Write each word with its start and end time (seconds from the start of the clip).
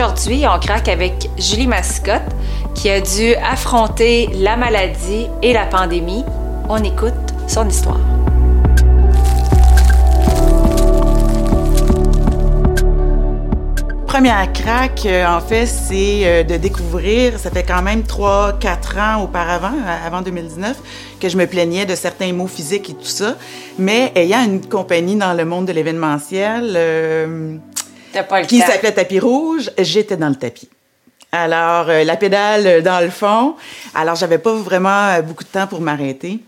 Aujourd'hui, 0.00 0.44
on 0.46 0.60
craque 0.60 0.86
avec 0.86 1.28
Julie 1.38 1.66
Mascotte 1.66 2.22
qui 2.76 2.88
a 2.88 3.00
dû 3.00 3.34
affronter 3.34 4.28
la 4.32 4.56
maladie 4.56 5.26
et 5.42 5.52
la 5.52 5.66
pandémie. 5.66 6.24
On 6.68 6.76
écoute 6.84 7.14
son 7.48 7.68
histoire. 7.68 7.98
Première 14.06 14.52
craque, 14.52 15.04
euh, 15.06 15.26
en 15.26 15.40
fait, 15.40 15.66
c'est 15.66 16.20
euh, 16.24 16.42
de 16.44 16.56
découvrir, 16.56 17.36
ça 17.36 17.50
fait 17.50 17.64
quand 17.64 17.82
même 17.82 18.02
3-4 18.02 19.00
ans 19.00 19.24
auparavant, 19.24 19.74
euh, 19.74 20.06
avant 20.06 20.22
2019, 20.22 20.76
que 21.20 21.28
je 21.28 21.36
me 21.36 21.46
plaignais 21.46 21.86
de 21.86 21.96
certains 21.96 22.32
maux 22.32 22.46
physiques 22.46 22.90
et 22.90 22.94
tout 22.94 23.04
ça. 23.04 23.34
Mais 23.80 24.12
ayant 24.14 24.44
une 24.44 24.64
compagnie 24.64 25.16
dans 25.16 25.34
le 25.34 25.44
monde 25.44 25.66
de 25.66 25.72
l'événementiel 25.72 27.60
qui 28.46 28.60
s'appelait 28.60 28.92
Tapis 28.92 29.20
Rouge, 29.20 29.70
j'étais 29.78 30.16
dans 30.16 30.28
le 30.28 30.36
tapis. 30.36 30.68
Alors, 31.30 31.86
la 31.86 32.16
pédale 32.16 32.82
dans 32.82 33.00
le 33.00 33.10
fond. 33.10 33.54
Alors, 33.94 34.14
j'avais 34.14 34.38
pas 34.38 34.54
vraiment 34.54 35.20
beaucoup 35.20 35.44
de 35.44 35.48
temps 35.48 35.66
pour 35.66 35.80
m'arrêter. 35.80 36.40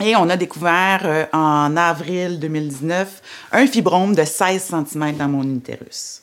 Et 0.00 0.14
on 0.14 0.28
a 0.28 0.36
découvert 0.36 1.26
en 1.32 1.76
avril 1.76 2.38
2019 2.38 3.22
un 3.52 3.66
fibrome 3.66 4.14
de 4.14 4.24
16 4.24 4.62
cm 4.62 5.16
dans 5.16 5.28
mon 5.28 5.42
utérus. 5.42 6.22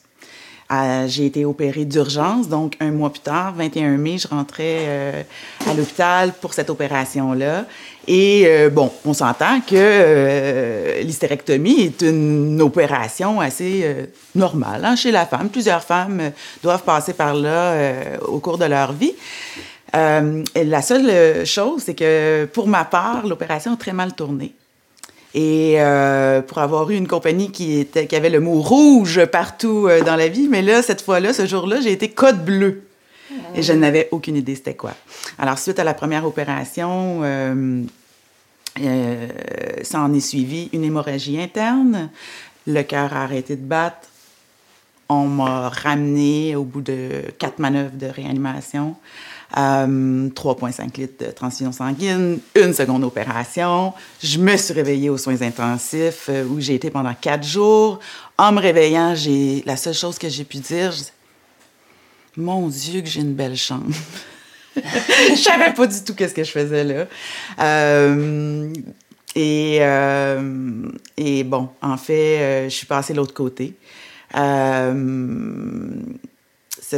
Euh, 0.72 1.06
j'ai 1.08 1.26
été 1.26 1.44
opérée 1.44 1.84
d'urgence, 1.84 2.48
donc 2.48 2.76
un 2.80 2.90
mois 2.90 3.10
plus 3.10 3.20
tard, 3.20 3.52
21 3.54 3.96
mai, 3.98 4.16
je 4.16 4.26
rentrais 4.26 4.78
euh, 4.80 5.22
à 5.68 5.74
l'hôpital 5.74 6.32
pour 6.32 6.54
cette 6.54 6.70
opération-là. 6.70 7.66
Et 8.06 8.44
euh, 8.46 8.70
bon, 8.70 8.92
on 9.04 9.14
s'entend 9.14 9.60
que 9.60 11.00
l'hystérectomie 11.02 11.80
est 11.82 12.02
une 12.02 12.60
opération 12.60 13.40
assez 13.40 13.84
normale 14.34 14.84
hein, 14.84 14.96
chez 14.96 15.10
la 15.10 15.26
femme. 15.26 15.48
Plusieurs 15.48 15.82
femmes 15.82 16.32
doivent 16.62 16.82
passer 16.82 17.12
par 17.14 17.34
là 17.34 17.74
au 18.26 18.38
cours 18.40 18.58
de 18.58 18.66
leur 18.66 18.92
vie. 18.92 19.14
la 19.92 20.82
seule 20.82 21.46
chose, 21.46 21.82
c'est 21.86 21.94
que 21.94 22.46
pour 22.52 22.66
ma 22.66 22.84
part, 22.84 23.26
l'opération 23.26 23.72
a 23.72 23.76
très 23.76 23.92
mal 23.92 24.14
tourné. 24.14 24.54
Et 25.34 25.74
euh, 25.78 26.42
pour 26.42 26.58
avoir 26.58 26.88
eu 26.90 26.94
une 26.94 27.08
compagnie 27.08 27.50
qui, 27.50 27.80
était, 27.80 28.06
qui 28.06 28.14
avait 28.14 28.30
le 28.30 28.38
mot 28.38 28.60
rouge 28.60 29.24
partout 29.26 29.88
euh, 29.88 30.00
dans 30.00 30.14
la 30.14 30.28
vie, 30.28 30.46
mais 30.48 30.62
là, 30.62 30.80
cette 30.80 31.02
fois-là, 31.02 31.32
ce 31.32 31.44
jour-là, 31.44 31.80
j'ai 31.80 31.90
été 31.90 32.08
code 32.08 32.44
bleu. 32.44 32.82
Et 33.54 33.62
je 33.62 33.72
n'avais 33.72 34.08
aucune 34.10 34.36
idée 34.36 34.54
c'était 34.54 34.74
quoi. 34.74 34.94
Alors, 35.38 35.58
suite 35.58 35.78
à 35.78 35.84
la 35.84 35.94
première 35.94 36.26
opération, 36.26 37.20
euh, 37.22 37.82
ça 39.82 40.00
en 40.00 40.12
est 40.12 40.20
suivi 40.20 40.68
une 40.72 40.84
hémorragie 40.84 41.40
interne. 41.40 42.10
Le 42.66 42.82
cœur 42.82 43.12
a 43.12 43.22
arrêté 43.22 43.56
de 43.56 43.64
battre. 43.64 44.08
On 45.08 45.26
m'a 45.26 45.68
ramené 45.68 46.56
au 46.56 46.64
bout 46.64 46.80
de 46.80 47.22
quatre 47.38 47.58
manœuvres 47.58 47.96
de 47.96 48.06
réanimation. 48.06 48.96
3,5 49.54 49.56
euh, 49.56 50.84
litres 50.96 51.26
de 51.26 51.30
transfusion 51.30 51.70
sanguine, 51.70 52.40
une 52.56 52.72
seconde 52.72 53.04
opération. 53.04 53.92
Je 54.20 54.38
me 54.38 54.56
suis 54.56 54.74
réveillée 54.74 55.10
aux 55.10 55.18
soins 55.18 55.40
intensifs 55.42 56.26
euh, 56.28 56.44
où 56.44 56.60
j'ai 56.60 56.74
été 56.74 56.90
pendant 56.90 57.14
quatre 57.14 57.46
jours. 57.46 58.00
En 58.36 58.50
me 58.50 58.60
réveillant, 58.60 59.14
j'ai 59.14 59.62
la 59.64 59.76
seule 59.76 59.94
chose 59.94 60.18
que 60.18 60.28
j'ai 60.28 60.44
pu 60.44 60.56
dire, 60.56 60.92
mon 62.36 62.68
Dieu 62.68 63.00
que 63.00 63.08
j'ai 63.08 63.20
une 63.20 63.34
belle 63.34 63.56
chambre. 63.56 63.94
je 64.76 65.36
savais 65.36 65.72
pas 65.72 65.86
du 65.86 66.02
tout 66.02 66.14
qu'est-ce 66.14 66.34
que 66.34 66.44
je 66.44 66.50
faisais 66.50 66.84
là. 66.84 67.06
Euh, 67.60 68.72
et, 69.36 69.80
et 71.16 71.44
bon, 71.44 71.68
en 71.82 71.96
fait, 71.96 72.68
je 72.68 72.74
suis 72.74 72.86
passée 72.86 73.12
de 73.12 73.18
l'autre 73.18 73.34
côté. 73.34 73.74
ce 74.32 74.60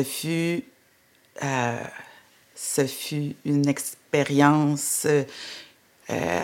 fut 0.04 0.64
ce 2.56 2.86
fut 2.86 3.36
une 3.44 3.68
expérience 3.68 5.06
euh, 5.06 5.24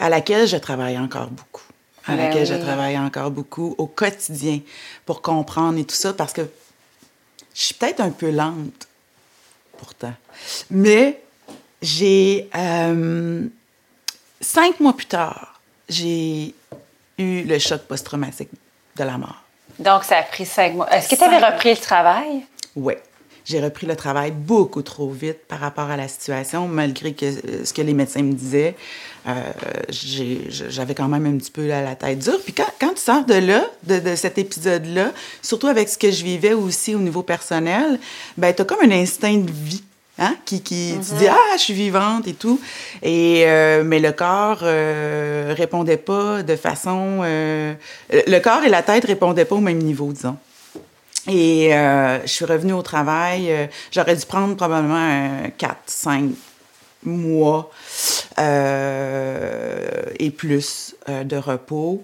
à 0.00 0.08
laquelle 0.08 0.47
je 0.47 0.56
travaille 0.56 0.98
encore 0.98 1.28
beaucoup. 1.28 1.62
À 2.06 2.16
ben 2.16 2.25
laquelle 2.25 2.47
je 2.47 2.54
travaille 2.54 2.98
encore 2.98 3.31
beaucoup 3.31 3.75
au 3.78 3.86
quotidien 3.86 4.60
pour 5.06 5.22
comprendre 5.22 5.78
et 5.78 5.84
tout 5.84 5.94
ça, 5.94 6.12
parce 6.12 6.32
que 6.32 6.42
je 7.54 7.62
suis 7.62 7.74
peut-être 7.74 8.00
un 8.00 8.10
peu 8.10 8.30
lente, 8.30 8.88
pourtant. 9.78 10.14
Mais 10.70 11.20
j'ai. 11.80 12.48
Euh, 12.54 13.46
cinq 14.40 14.80
mois 14.80 14.94
plus 14.94 15.06
tard, 15.06 15.60
j'ai 15.88 16.54
eu 17.18 17.42
le 17.42 17.58
choc 17.58 17.82
post-traumatique 17.82 18.50
de 18.96 19.04
la 19.04 19.18
mort. 19.18 19.42
Donc, 19.78 20.04
ça 20.04 20.18
a 20.18 20.22
pris 20.22 20.46
cinq 20.46 20.74
mois. 20.74 20.90
Est-ce 20.92 21.08
que 21.08 21.16
tu 21.16 21.22
avais 21.22 21.44
repris 21.44 21.70
le 21.70 21.80
travail? 21.80 22.46
Oui 22.74 22.94
j'ai 23.44 23.60
repris 23.60 23.86
le 23.86 23.97
travail 23.97 24.30
beaucoup 24.30 24.82
trop 24.82 25.10
vite 25.10 25.38
par 25.48 25.60
rapport 25.60 25.91
à 25.91 25.97
la 25.97 26.08
situation, 26.08 26.69
malgré 26.69 27.12
que, 27.12 27.26
euh, 27.26 27.64
ce 27.64 27.72
que 27.72 27.82
les 27.82 27.94
médecins 27.94 28.22
me 28.22 28.32
disaient. 28.32 28.75
Euh, 29.26 29.53
j'avais 29.88 30.94
quand 30.94 31.08
même 31.08 31.26
un 31.26 31.36
petit 31.36 31.50
peu 31.50 31.66
la, 31.66 31.82
la 31.82 31.94
tête 31.94 32.19
dure. 32.19 32.41
Puis 32.42 32.52
quand, 32.52 32.70
quand, 32.81 32.94
tu 32.94 33.02
sors 33.02 33.25
de 33.25 33.34
là, 33.34 33.64
de, 33.84 34.00
de 34.00 34.16
cet 34.16 34.38
épisode-là, 34.38 35.12
surtout 35.42 35.69
avec 35.69 35.88
ce 35.88 35.97
que 35.97 36.10
je 36.10 36.25
vivais 36.25 36.54
aussi 36.54 36.94
au 36.94 36.98
niveau 36.98 37.22
personnel, 37.22 37.98
ben 38.36 38.52
tu 38.52 38.62
as 38.62 38.64
comme 38.64 38.81
un 38.82 38.91
instinct 38.91 39.38
de 39.38 39.50
vie. 39.50 39.82
Hein, 40.19 40.36
qui, 40.44 40.60
qui 40.60 40.92
tu 40.98 41.14
dis 41.14 41.26
ah 41.26 41.56
je 41.56 41.62
suis 41.62 41.72
vivante 41.72 42.28
et 42.28 42.34
tout 42.34 42.60
et 43.02 43.44
euh, 43.47 43.82
mais 43.82 43.98
le 43.98 44.12
corps 44.12 44.60
euh, 44.62 45.54
répondait 45.56 45.97
pas 45.97 46.42
de 46.42 46.54
façon 46.54 47.22
le 47.22 48.38
corps 48.41 48.62
et 48.62 48.69
la 48.69 48.82
tête 48.82 49.06
répondaient 49.06 49.47
pas 49.47 49.54
au 49.54 49.60
même 49.60 49.78
niveau 49.78 50.12
disons 50.12 50.36
et 51.28 51.74
euh, 51.74 52.20
je 52.22 52.26
suis 52.26 52.44
revenue 52.44 52.72
au 52.72 52.82
travail. 52.82 53.50
Euh, 53.50 53.66
j'aurais 53.90 54.16
dû 54.16 54.26
prendre 54.26 54.56
probablement 54.56 55.48
4, 55.56 55.76
5 55.86 56.30
mois 57.04 57.70
euh, 58.38 60.02
et 60.18 60.30
plus 60.30 60.94
de 61.08 61.36
repos. 61.36 62.02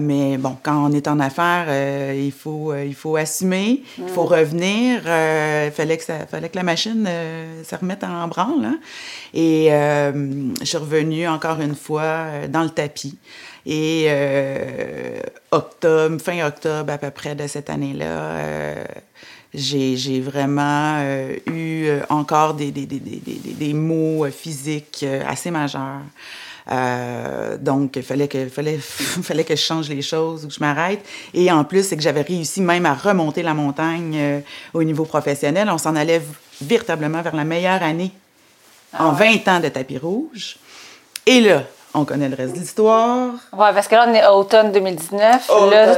mais 0.00 0.36
bon, 0.36 0.56
quand 0.62 0.84
on 0.84 0.92
est 0.92 1.06
en 1.06 1.20
affaires, 1.20 2.14
il, 2.14 2.32
faut, 2.32 2.74
il 2.74 2.94
faut 2.94 3.16
assumer, 3.16 3.82
il 3.98 4.08
faut 4.08 4.24
revenir. 4.24 5.00
Il 5.04 5.72
fallait, 5.72 5.96
que 5.96 6.04
ça, 6.04 6.26
fallait 6.26 6.48
que 6.48 6.56
la 6.56 6.62
machine 6.62 7.08
se 7.64 7.74
remette 7.76 8.04
en 8.04 8.26
branle. 8.28 8.64
Hein. 8.64 8.78
Et 9.32 9.68
je 9.70 10.64
suis 10.64 10.78
revenue 10.78 11.28
encore 11.28 11.60
une 11.60 11.76
fois 11.76 12.46
dans 12.48 12.62
le 12.62 12.70
tapis. 12.70 13.16
Et 13.64 14.06
euh, 14.08 15.20
octobre, 15.52 16.20
fin 16.20 16.46
octobre 16.46 16.92
à 16.92 16.98
peu 16.98 17.10
près 17.10 17.34
de 17.34 17.46
cette 17.46 17.70
année-là, 17.70 18.04
euh, 18.04 18.84
j'ai 19.54 20.20
vraiment 20.20 20.96
euh, 20.98 21.36
eu 21.46 21.88
encore 22.08 22.54
des, 22.54 22.70
des, 22.70 22.86
des, 22.86 22.98
des 22.98 23.74
maux 23.74 24.26
physiques 24.30 25.04
assez 25.26 25.50
majeurs. 25.50 26.00
donc, 27.60 27.96
il 27.96 28.02
fallait 28.02 28.28
que, 28.28 28.48
fallait, 28.48 28.78
fallait 28.78 29.44
que 29.44 29.54
je 29.54 29.62
change 29.62 29.88
les 29.88 30.02
choses 30.02 30.44
ou 30.44 30.48
que 30.48 30.54
je 30.54 30.60
m'arrête. 30.60 31.04
Et 31.34 31.50
en 31.52 31.64
plus, 31.64 31.86
c'est 31.86 31.96
que 31.96 32.02
j'avais 32.02 32.22
réussi 32.22 32.60
même 32.62 32.86
à 32.86 32.94
remonter 32.94 33.42
la 33.42 33.54
montagne 33.54 34.42
au 34.72 34.82
niveau 34.82 35.04
professionnel. 35.04 35.68
On 35.70 35.78
s'en 35.78 35.96
allait 35.96 36.22
véritablement 36.60 37.22
vers 37.22 37.36
la 37.36 37.44
meilleure 37.44 37.82
année 37.82 38.12
en 38.98 39.12
20 39.12 39.36
ah 39.46 39.56
ans 39.56 39.60
de 39.60 39.68
tapis 39.68 39.98
rouge. 39.98 40.56
Et 41.26 41.40
là, 41.40 41.64
on 41.94 42.04
connaît 42.04 42.28
le 42.28 42.36
reste 42.36 42.54
de 42.54 42.60
l'histoire. 42.60 43.32
Oui, 43.52 43.66
parce 43.74 43.86
que 43.86 43.94
là, 43.94 44.06
on 44.08 44.14
est 44.14 44.22
à 44.22 44.34
automne 44.34 44.72
2019. 44.72 45.50
là, 45.70 45.96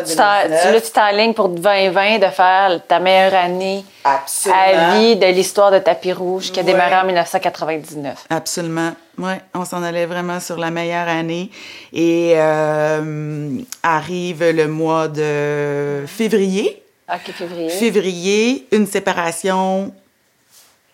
tu 0.81 0.91
t'enlignes 0.91 1.35
pour 1.35 1.49
2020 1.49 2.19
de 2.19 2.27
faire 2.27 2.81
ta 2.87 2.99
meilleure 2.99 3.35
année 3.35 3.85
à 4.05 4.97
vie 4.97 5.17
de 5.17 5.27
l'histoire 5.27 5.71
de 5.71 5.79
Tapis 5.79 6.13
Rouge 6.13 6.51
qui 6.51 6.61
a 6.61 6.63
démarré 6.63 6.97
en 6.97 7.05
1999. 7.05 8.27
Absolument. 8.31 8.93
Oui, 9.19 9.35
on 9.55 9.65
s'en 9.65 9.83
allait 9.83 10.07
vraiment 10.07 10.41
sur 10.41 10.59
la 10.59 10.71
meilleure 10.71 11.09
année. 11.09 11.51
Et 11.93 12.33
euh, 12.37 13.59
arrive 13.83 14.51
le 14.51 14.67
mois 14.67 15.07
de 15.07 16.05
février. 16.07 16.83
OK, 17.09 17.33
février. 17.33 17.69
Février, 17.71 18.67
une 18.73 18.87
séparation 18.87 19.95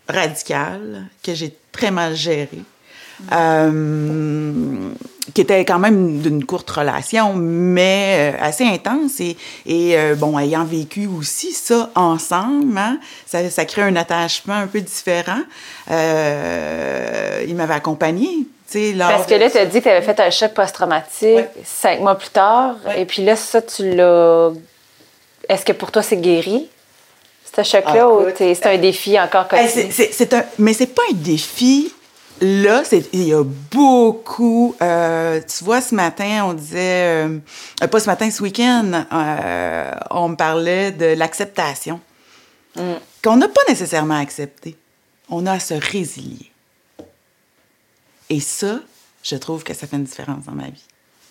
radicale 0.08 1.04
que 1.22 1.32
j'ai 1.34 1.54
très 1.72 1.90
mal 1.90 2.14
gérée. 2.14 2.64
Euh, 3.32 4.52
qui 5.32 5.42
était 5.42 5.64
quand 5.64 5.78
même 5.78 6.18
d'une 6.18 6.44
courte 6.44 6.68
relation, 6.68 7.34
mais 7.34 8.34
euh, 8.34 8.44
assez 8.44 8.64
intense. 8.64 9.20
Et, 9.20 9.36
et 9.64 9.96
euh, 9.96 10.16
bon, 10.16 10.36
ayant 10.36 10.64
vécu 10.64 11.06
aussi 11.06 11.52
ça 11.52 11.88
ensemble, 11.94 12.76
hein, 12.76 12.98
ça, 13.26 13.48
ça, 13.48 13.64
crée 13.64 13.82
un 13.82 13.94
attachement 13.94 14.54
un 14.54 14.66
peu 14.66 14.80
différent. 14.80 15.40
il 15.88 17.54
m'avait 17.54 17.74
accompagné. 17.74 18.46
Parce 18.98 19.26
que 19.26 19.34
là, 19.34 19.50
tu 19.50 19.58
as 19.58 19.66
dit 19.66 19.78
que 19.78 19.84
tu 19.84 19.88
avais 19.88 20.02
fait 20.02 20.20
un 20.20 20.30
choc 20.30 20.54
post-traumatique 20.54 21.46
cinq 21.64 22.00
mois 22.00 22.16
plus 22.16 22.30
tard. 22.30 22.76
Et 22.96 23.04
puis 23.04 23.24
là, 23.24 23.36
ça, 23.36 23.62
tu 23.62 23.94
l'as. 23.94 24.50
Est-ce 25.48 25.64
que 25.64 25.72
pour 25.72 25.90
toi, 25.90 26.02
c'est 26.02 26.16
guéri? 26.16 26.68
Ce 27.56 27.62
choc-là, 27.64 28.08
ou 28.08 28.26
c'est 28.36 28.66
un 28.66 28.78
défi 28.78 29.18
encore 29.18 29.48
comme 29.48 29.58
c'est 29.66 30.34
un... 30.34 30.44
Mais 30.58 30.72
c'est 30.72 30.94
pas 30.94 31.02
un 31.10 31.14
défi 31.14 31.92
Là, 32.40 32.82
il 33.12 33.24
y 33.24 33.34
a 33.34 33.44
beaucoup. 33.44 34.74
Euh, 34.80 35.40
tu 35.46 35.62
vois, 35.62 35.82
ce 35.82 35.94
matin, 35.94 36.46
on 36.46 36.54
disait, 36.54 37.26
euh, 37.26 37.38
pas 37.86 38.00
ce 38.00 38.06
matin, 38.06 38.30
ce 38.30 38.42
week-end, 38.42 39.04
euh, 39.12 39.92
on 40.10 40.30
me 40.30 40.36
parlait 40.36 40.90
de 40.90 41.06
l'acceptation. 41.06 42.00
mm. 42.76 42.94
qu'on 43.22 43.36
n'a 43.36 43.48
pas 43.48 43.60
nécessairement 43.68 44.18
accepté. 44.18 44.76
On 45.28 45.44
a 45.46 45.52
à 45.52 45.60
se 45.60 45.74
résilier. 45.74 46.50
Et 48.30 48.40
ça, 48.40 48.80
je 49.22 49.36
trouve 49.36 49.62
que 49.62 49.74
ça 49.74 49.86
fait 49.86 49.96
une 49.96 50.04
différence 50.04 50.44
dans 50.46 50.52
ma 50.52 50.70
vie. 50.70 50.84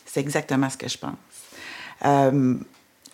C'est 0.06 0.20
exactement 0.20 0.70
ce 0.70 0.78
que 0.78 0.88
je 0.88 0.98
pense. 0.98 2.60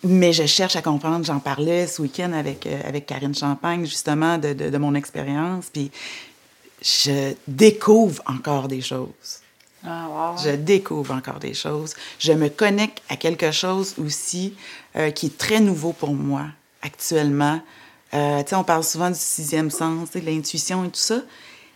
Mais 0.02 0.32
je 0.34 0.44
cherche 0.44 0.76
à 0.76 0.82
comprendre. 0.82 1.24
J'en 1.24 1.38
parlais 1.38 1.86
ce 1.86 2.02
week-end 2.02 2.32
avec, 2.34 2.66
avec 2.66 3.06
Karine 3.06 3.34
Champagne, 3.34 3.86
justement, 3.86 4.36
de, 4.36 4.52
de, 4.52 4.68
de 4.68 4.78
mon 4.78 4.94
expérience. 4.94 5.66
Puis 5.72 5.90
je 6.86 7.34
découvre 7.48 8.22
encore 8.26 8.68
des 8.68 8.80
choses. 8.80 9.40
Ah, 9.84 10.34
Je 10.42 10.50
découvre 10.50 11.14
encore 11.14 11.38
des 11.40 11.54
choses. 11.54 11.94
Je 12.18 12.32
me 12.32 12.48
connecte 12.48 13.02
à 13.08 13.16
quelque 13.16 13.50
chose 13.50 13.94
aussi 13.98 14.54
euh, 14.96 15.10
qui 15.10 15.26
est 15.26 15.38
très 15.38 15.60
nouveau 15.60 15.92
pour 15.92 16.12
moi 16.12 16.44
actuellement. 16.82 17.60
Euh, 18.14 18.42
on 18.52 18.64
parle 18.64 18.84
souvent 18.84 19.10
du 19.10 19.18
sixième 19.18 19.70
sens, 19.70 20.12
de 20.12 20.20
l'intuition 20.20 20.84
et 20.84 20.88
tout 20.88 21.00
ça. 21.00 21.20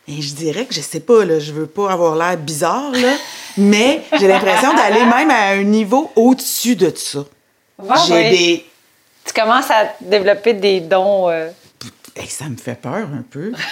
Et 0.07 0.23
je 0.23 0.35
dirais 0.35 0.65
que 0.65 0.75
je 0.75 0.81
sais 0.81 1.01
pas, 1.01 1.25
là, 1.25 1.39
je 1.39 1.53
veux 1.53 1.67
pas 1.67 1.93
avoir 1.93 2.17
l'air 2.17 2.37
bizarre, 2.37 2.93
là, 2.93 3.15
mais 3.57 4.03
j'ai 4.19 4.29
l'impression 4.29 4.75
d'aller 4.75 5.05
même 5.05 5.31
à 5.31 5.51
un 5.51 5.63
niveau 5.63 6.11
au-dessus 6.17 6.77
de 6.77 6.93
ça. 6.95 7.25
j'ai 8.07 8.31
des... 8.31 8.67
Tu 9.25 9.33
commences 9.33 9.71
à 9.71 9.93
développer 10.01 10.55
des 10.55 10.81
dons... 10.81 11.29
Euh... 11.29 11.51
ça 12.29 12.49
me 12.49 12.57
fait 12.57 12.81
peur 12.81 13.09
un 13.13 13.25
peu. 13.29 13.53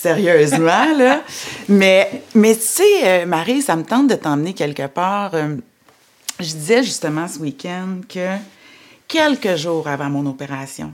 Sérieusement, 0.00 0.96
là. 0.96 1.24
Mais, 1.68 2.22
mais 2.34 2.54
tu 2.54 2.62
sais, 2.62 3.22
euh, 3.22 3.26
Marie, 3.26 3.62
ça 3.62 3.74
me 3.74 3.82
tente 3.82 4.06
de 4.06 4.14
t'emmener 4.14 4.54
quelque 4.54 4.86
part. 4.86 5.34
Euh, 5.34 5.56
je 6.38 6.52
disais 6.54 6.84
justement 6.84 7.26
ce 7.26 7.40
week-end 7.40 8.02
que 8.08 8.36
quelques 9.08 9.56
jours 9.56 9.88
avant 9.88 10.08
mon 10.08 10.26
opération, 10.26 10.92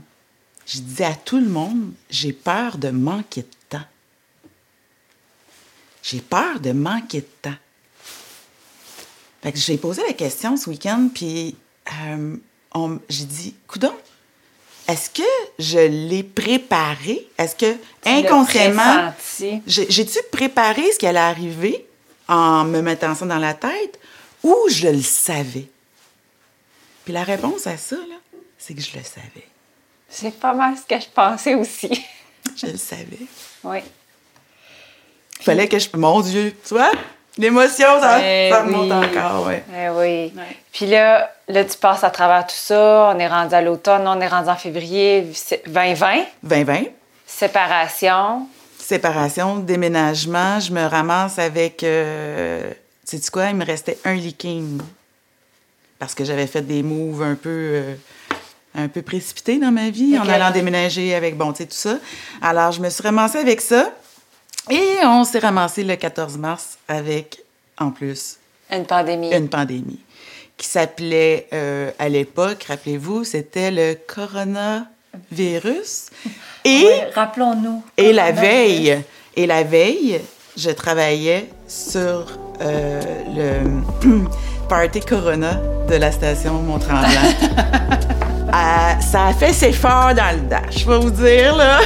je 0.67 0.79
disais 0.81 1.05
à 1.05 1.15
tout 1.15 1.39
le 1.39 1.49
monde, 1.49 1.93
j'ai 2.09 2.33
peur 2.33 2.79
de 2.79 2.89
manquer 2.89 3.43
de 3.43 3.49
temps. 3.69 3.85
J'ai 6.03 6.21
peur 6.21 6.61
de 6.61 6.73
manquer 6.73 7.21
de 7.21 7.29
temps. 7.43 7.59
Fait 9.43 9.53
que 9.53 9.59
j'ai 9.59 9.77
posé 9.77 10.01
la 10.07 10.15
question 10.15 10.57
ce 10.57 10.71
week-end, 10.71 11.11
puis 11.13 11.55
euh, 12.09 12.37
j'ai 13.11 13.25
dit, 13.27 13.55
coudon, 13.67 13.93
est-ce 14.87 15.11
que 15.11 15.23
je 15.59 15.79
l'ai 15.79 16.23
préparé? 16.23 17.27
Est-ce 17.39 17.57
que 17.57 17.77
inconsciemment, 18.05 19.13
j'ai-tu 19.67 20.19
préparé 20.31 20.93
ce 20.93 20.99
qui 20.99 21.07
allait 21.07 21.19
arriver 21.19 21.87
en 22.29 22.65
me 22.65 22.81
mettant 22.81 23.15
ça 23.15 23.25
dans 23.25 23.39
la 23.39 23.55
tête 23.55 23.99
ou 24.43 24.55
je 24.69 24.89
le 24.89 25.03
savais? 25.03 25.67
Puis 27.05 27.13
la 27.13 27.23
réponse 27.23 27.67
à 27.67 27.77
ça, 27.77 27.97
c'est 28.59 28.75
que 28.75 28.83
je 28.83 28.97
le 28.97 29.03
savais. 29.03 29.49
C'est 30.09 30.39
pas 30.39 30.55
mal 30.55 30.75
ce 30.77 30.83
que 30.83 31.01
je 31.01 31.09
pensais 31.09 31.55
aussi. 31.55 32.05
je 32.57 32.67
le 32.67 32.77
savais. 32.77 33.27
Oui. 33.65 33.79
Il 35.41 35.45
fallait 35.45 35.69
que 35.69 35.79
je. 35.79 35.89
Mon 35.95 36.21
Dieu, 36.21 36.55
tu 36.67 36.75
vois? 36.75 36.93
L'émotion, 37.37 38.01
ça, 38.01 38.21
eh 38.23 38.53
remonte 38.53 38.93
encore, 38.93 39.47
oui. 39.49 39.55
Eh 39.75 39.89
oui. 39.91 40.33
Puis 40.73 40.87
là, 40.87 41.34
là, 41.49 41.65
tu 41.65 41.77
passes 41.79 42.05
à 42.05 42.11
travers 42.11 42.47
tout 42.47 42.55
ça. 42.57 43.13
On 43.15 43.19
est 43.19 43.29
rendu 43.29 43.55
à 43.55 43.63
l'automne, 43.63 44.07
on 44.07 44.21
est 44.21 44.29
rendu 44.29 44.49
en 44.49 44.57
février 44.57 45.33
2020. 45.67 46.25
2020. 46.43 46.83
Séparation. 47.27 48.47
Séparation, 48.79 49.57
déménagement. 49.57 50.61
Je 50.61 50.73
me 50.73 50.87
ramasse 50.87 51.39
avec. 51.39 51.83
Euh, 51.83 52.71
sais-tu 53.05 53.31
quoi? 53.31 53.49
Il 53.49 53.57
me 53.57 53.65
restait 53.65 53.99
un 54.05 54.15
leaking. 54.15 54.81
Parce 55.99 56.15
que 56.15 56.25
j'avais 56.25 56.47
fait 56.47 56.63
des 56.63 56.83
moves 56.83 57.23
un 57.23 57.35
peu. 57.35 57.49
Euh, 57.51 57.95
un 58.77 58.89
peu 58.89 59.03
précipités 59.03 59.61
dans 59.61 59.71
ma 59.71 59.91
vie 59.91 60.19
en 60.19 60.29
allant 60.29 60.51
déménager 60.51 61.15
avec, 61.15 61.37
bon, 61.37 61.53
tu 61.53 61.59
sais, 61.59 61.67
tout 61.67 61.77
ça. 61.77 61.99
Alors, 62.43 62.73
je 62.73 62.81
me 62.81 62.91
suis 62.91 63.05
ramassée 63.05 63.39
avec 63.39 63.61
ça. 63.61 63.93
Et 64.69 64.97
on 65.05 65.23
s'est 65.23 65.39
ramassé 65.39 65.85
le 65.85 65.95
14 65.95 66.37
mars 66.39 66.77
avec, 66.89 67.41
en 67.79 67.93
plus, 67.93 68.39
une 68.73 68.85
pandémie. 68.85 69.33
Une 69.33 69.49
pandémie 69.49 70.01
qui 70.57 70.69
s'appelait, 70.69 71.47
euh, 71.53 71.91
à 71.99 72.09
l'époque, 72.09 72.65
rappelez-vous, 72.69 73.25
c'était 73.25 73.71
le 73.71 73.99
coronavirus. 74.07 74.87
Et, 76.65 76.89
rappelons-nous. 77.15 77.85
Et 77.97 78.13
la 78.13 78.33
veille, 78.33 79.01
et 79.37 79.47
la 79.47 79.63
veille, 79.63 80.21
je 80.57 80.71
travaillais 80.71 81.49
sur 81.69 82.27
euh, 82.63 83.01
le 83.37 84.09
party 84.69 85.01
Corona 85.01 85.61
de 85.89 85.97
la 85.97 86.13
station 86.13 86.55
Mont-Tremblant. 86.55 87.09
Euh, 88.55 89.01
ça 89.01 89.27
a 89.27 89.33
fait 89.33 89.53
ses 89.53 89.73
forts 89.73 90.15
dans 90.15 90.33
le 90.33 90.43
dash, 90.49 90.79
je 90.79 90.89
vais 90.89 90.99
vous 90.99 91.11
dire, 91.11 91.57
là. 91.57 91.81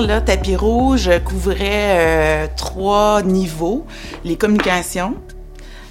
Le 0.00 0.20
Tapis 0.24 0.56
Rouge 0.56 1.10
couvrait 1.24 1.64
euh, 1.64 2.46
trois 2.56 3.22
niveaux. 3.22 3.84
Les 4.24 4.36
communications, 4.36 5.14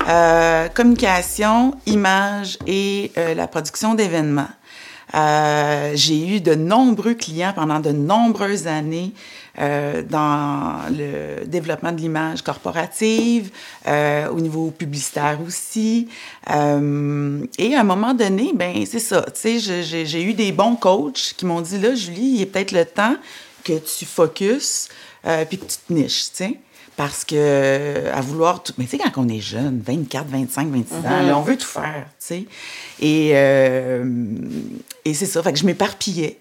euh, 0.07 0.68
communication, 0.69 1.75
image 1.86 2.57
et 2.65 3.12
euh, 3.18 3.36
la 3.36 3.48
production 3.48 3.94
d'événements. 3.94 4.50
j'ai 5.13 6.36
eu 6.36 6.42
de 6.42 6.56
nombreux 6.56 7.13
clients 7.13 7.53
pendant 7.53 7.80
de 7.80 7.92
nombreuses 7.92 8.65
années 8.65 9.13
dans 9.57 10.89
le 10.89 11.45
développement 11.45 11.92
de 11.92 11.98
l'image 11.98 12.42
corporative, 12.42 13.51
au 13.86 14.39
niveau 14.39 14.71
publicitaire 14.71 15.39
aussi. 15.45 16.07
et 16.48 17.75
à 17.75 17.81
un 17.81 17.83
moment 17.83 18.13
donné, 18.13 18.53
ben 18.56 18.86
c'est 18.86 19.00
ça. 19.00 19.25
J'ai 19.44 20.24
eu 20.24 20.33
des 20.33 20.53
bons 20.53 20.77
coachs 20.77 21.33
qui 21.36 21.45
m'ont 21.45 21.59
dit 21.59 21.77
là, 21.77 21.94
Julie, 21.94 22.36
il 22.36 22.42
est 22.44 22.45
peut-être 22.45 22.71
le 22.71 22.86
temps 22.86 23.18
que 23.63 23.77
tu 23.77 24.05
focuses 24.05 24.89
euh, 25.25 25.45
puis 25.45 25.57
que 25.57 25.65
tu 25.65 25.77
te 25.77 25.93
niches, 25.93 26.31
tu 26.31 26.45
sais. 26.45 26.59
Parce 26.97 27.23
que, 27.23 27.35
euh, 27.37 28.13
à 28.13 28.21
vouloir 28.21 28.61
tout. 28.61 28.73
Mais 28.77 28.85
tu 28.85 28.91
sais, 28.91 28.97
quand 28.97 29.21
on 29.21 29.27
est 29.29 29.39
jeune, 29.39 29.81
24, 29.86 30.27
25, 30.27 30.67
26 30.67 30.95
ans, 30.95 31.38
on 31.38 31.41
veut 31.41 31.57
tout 31.57 31.67
faire, 31.67 32.05
tu 32.19 32.25
sais. 32.25 32.45
Et, 33.00 33.31
euh, 33.33 34.03
et 35.05 35.13
c'est 35.13 35.25
ça. 35.25 35.41
Fait 35.41 35.53
que 35.53 35.59
je 35.59 35.65
m'éparpillais. 35.65 36.38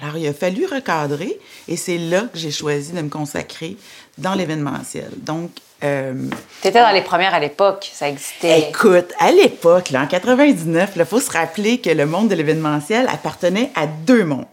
Alors, 0.00 0.16
il 0.16 0.26
a 0.26 0.32
fallu 0.32 0.66
recadrer 0.66 1.38
et 1.68 1.76
c'est 1.76 1.98
là 1.98 2.22
que 2.22 2.38
j'ai 2.38 2.50
choisi 2.50 2.92
de 2.92 3.00
me 3.00 3.08
consacrer 3.08 3.76
dans 4.18 4.34
l'événementiel. 4.34 5.10
Donc, 5.16 5.50
euh, 5.84 6.14
tu 6.62 6.68
étais 6.68 6.80
dans 6.80 6.90
les 6.90 7.02
premières 7.02 7.34
à 7.34 7.40
l'époque, 7.40 7.90
ça 7.92 8.08
existait. 8.08 8.68
Écoute, 8.70 9.12
à 9.18 9.30
l'époque, 9.30 9.92
en 9.94 10.06
99, 10.06 10.92
il 10.96 11.04
faut 11.04 11.20
se 11.20 11.30
rappeler 11.30 11.78
que 11.78 11.90
le 11.90 12.06
monde 12.06 12.28
de 12.28 12.34
l'événementiel 12.34 13.06
appartenait 13.08 13.70
à 13.74 13.86
deux 13.86 14.24
mondes 14.24 14.46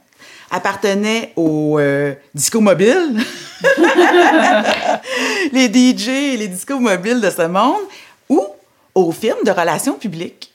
appartenait 0.53 1.33
au 1.35 1.79
euh, 1.79 2.13
disco 2.35 2.61
mobile, 2.61 3.19
les 5.51 5.67
DJ 5.67 6.07
et 6.07 6.37
les 6.37 6.47
discos 6.47 6.79
mobiles 6.79 7.19
de 7.19 7.29
ce 7.31 7.47
monde, 7.47 7.81
ou 8.29 8.45
aux 8.93 9.11
films 9.11 9.43
de 9.43 9.51
relations 9.51 9.95
publiques. 9.95 10.53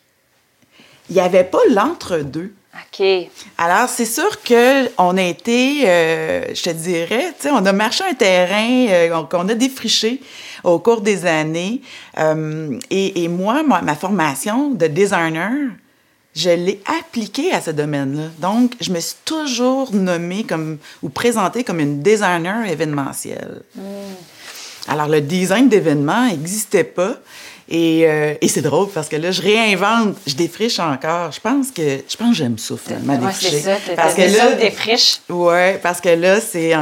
Il 1.11 1.17
n'y 1.17 1.21
avait 1.21 1.45
pas 1.45 1.59
l'entre-deux. 1.71 2.55
OK. 2.75 3.05
Alors, 3.57 3.88
c'est 3.88 4.05
sûr 4.05 4.40
qu'on 4.43 5.17
a 5.17 5.23
été, 5.23 5.81
euh, 5.85 6.55
je 6.55 6.62
te 6.62 6.71
dirais, 6.71 7.35
on 7.47 7.67
a 7.67 7.73
marché 7.73 8.05
un 8.09 8.14
terrain 8.14 8.87
euh, 8.88 9.25
qu'on 9.25 9.49
a 9.49 9.55
défriché 9.55 10.21
au 10.62 10.78
cours 10.78 11.00
des 11.00 11.26
années. 11.26 11.81
et, 12.90 13.25
et, 13.25 13.28
moi, 13.28 13.64
ma 13.64 13.97
formation 13.97 14.71
de 14.71 14.87
designer, 14.87 15.71
je 16.38 16.50
l'ai 16.50 16.80
appliqué 17.00 17.52
à 17.52 17.61
ce 17.61 17.73
domaine-là. 17.73 18.28
Donc, 18.38 18.75
je 18.80 18.92
me 18.92 19.00
suis 19.00 19.16
toujours 19.25 19.92
nommée 19.92 20.45
comme, 20.45 20.78
ou 21.02 21.09
présentée 21.09 21.64
comme 21.64 21.80
une 21.80 22.00
designer 22.00 22.64
événementielle. 22.68 23.62
Hmm. 23.75 23.80
Alors, 24.87 25.09
le 25.09 25.21
design 25.21 25.68
d'événements 25.68 26.28
n'existait 26.28 26.85
pas. 26.85 27.16
Et, 27.68 28.04
euh, 28.07 28.35
et 28.40 28.49
c'est 28.49 28.62
drôle 28.62 28.88
parce 28.95 29.09
que 29.09 29.16
là, 29.16 29.30
je 29.33 29.42
réinvente, 29.42 30.16
je 30.26 30.35
défriche 30.35 30.78
encore. 30.78 31.33
Je 31.33 31.40
pense 31.40 31.71
que 31.71 31.99
je 32.09 32.16
pense 32.16 32.30
que 32.30 32.37
j'aime 32.37 32.57
ça 32.57 32.76
finalement 32.83 33.14
ouais, 33.14 33.26
défricher. 33.26 33.61
Ça, 33.61 33.76
parce 33.95 34.14
que 34.14 34.23
là, 34.23 34.52
défriche. 34.54 35.21
Ouais, 35.28 35.78
parce 35.83 36.00
que 36.00 36.09
là, 36.09 36.40
c'est 36.40 36.73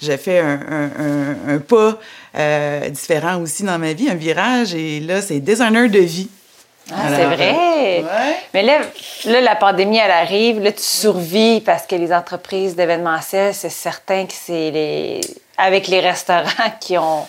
j'ai 0.00 0.16
fait 0.16 0.40
un, 0.40 0.60
un, 0.68 1.54
un, 1.54 1.58
pas 1.58 2.00
euh, 2.36 2.88
différent 2.88 3.40
aussi 3.42 3.62
dans 3.62 3.78
ma 3.78 3.92
vie, 3.92 4.08
un 4.08 4.16
virage. 4.16 4.74
Et 4.74 4.98
là, 4.98 5.22
c'est 5.22 5.38
designer 5.38 5.88
de 5.88 6.00
vie. 6.00 6.28
Ah, 6.92 7.08
c'est 7.08 7.24
vrai. 7.24 8.04
Mais 8.52 8.62
là, 8.62 8.80
là, 9.24 9.40
la 9.40 9.56
pandémie, 9.56 9.98
elle 9.98 10.10
arrive. 10.10 10.60
Là, 10.60 10.72
tu 10.72 10.82
survis 10.82 11.60
parce 11.60 11.86
que 11.86 11.96
les 11.96 12.12
entreprises 12.12 12.76
d'événementiel, 12.76 13.54
c'est 13.54 13.70
certain 13.70 14.26
que 14.26 14.34
c'est 14.34 14.70
les. 14.70 15.20
avec 15.56 15.88
les 15.88 16.00
restaurants 16.00 16.50
qui 16.80 16.98
ont 16.98 17.26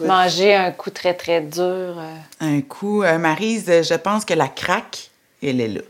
mangé 0.00 0.54
un 0.54 0.70
coup 0.70 0.90
très, 0.90 1.14
très 1.14 1.40
dur. 1.40 1.62
Euh. 1.62 2.14
Un 2.40 2.60
coup. 2.62 3.02
Euh, 3.02 3.18
Marise, 3.18 3.66
je 3.66 3.94
pense 3.94 4.24
que 4.24 4.34
la 4.34 4.48
craque, 4.48 5.10
elle 5.42 5.60
est 5.60 5.68
là. 5.68 5.80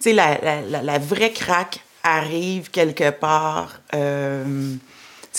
Tu 0.00 0.10
sais, 0.10 0.12
la, 0.12 0.38
la, 0.42 0.82
la, 0.82 0.98
vraie 0.98 1.32
craque 1.32 1.80
arrive 2.02 2.70
quelque 2.70 3.10
part. 3.10 3.80
Euh, 3.94 4.74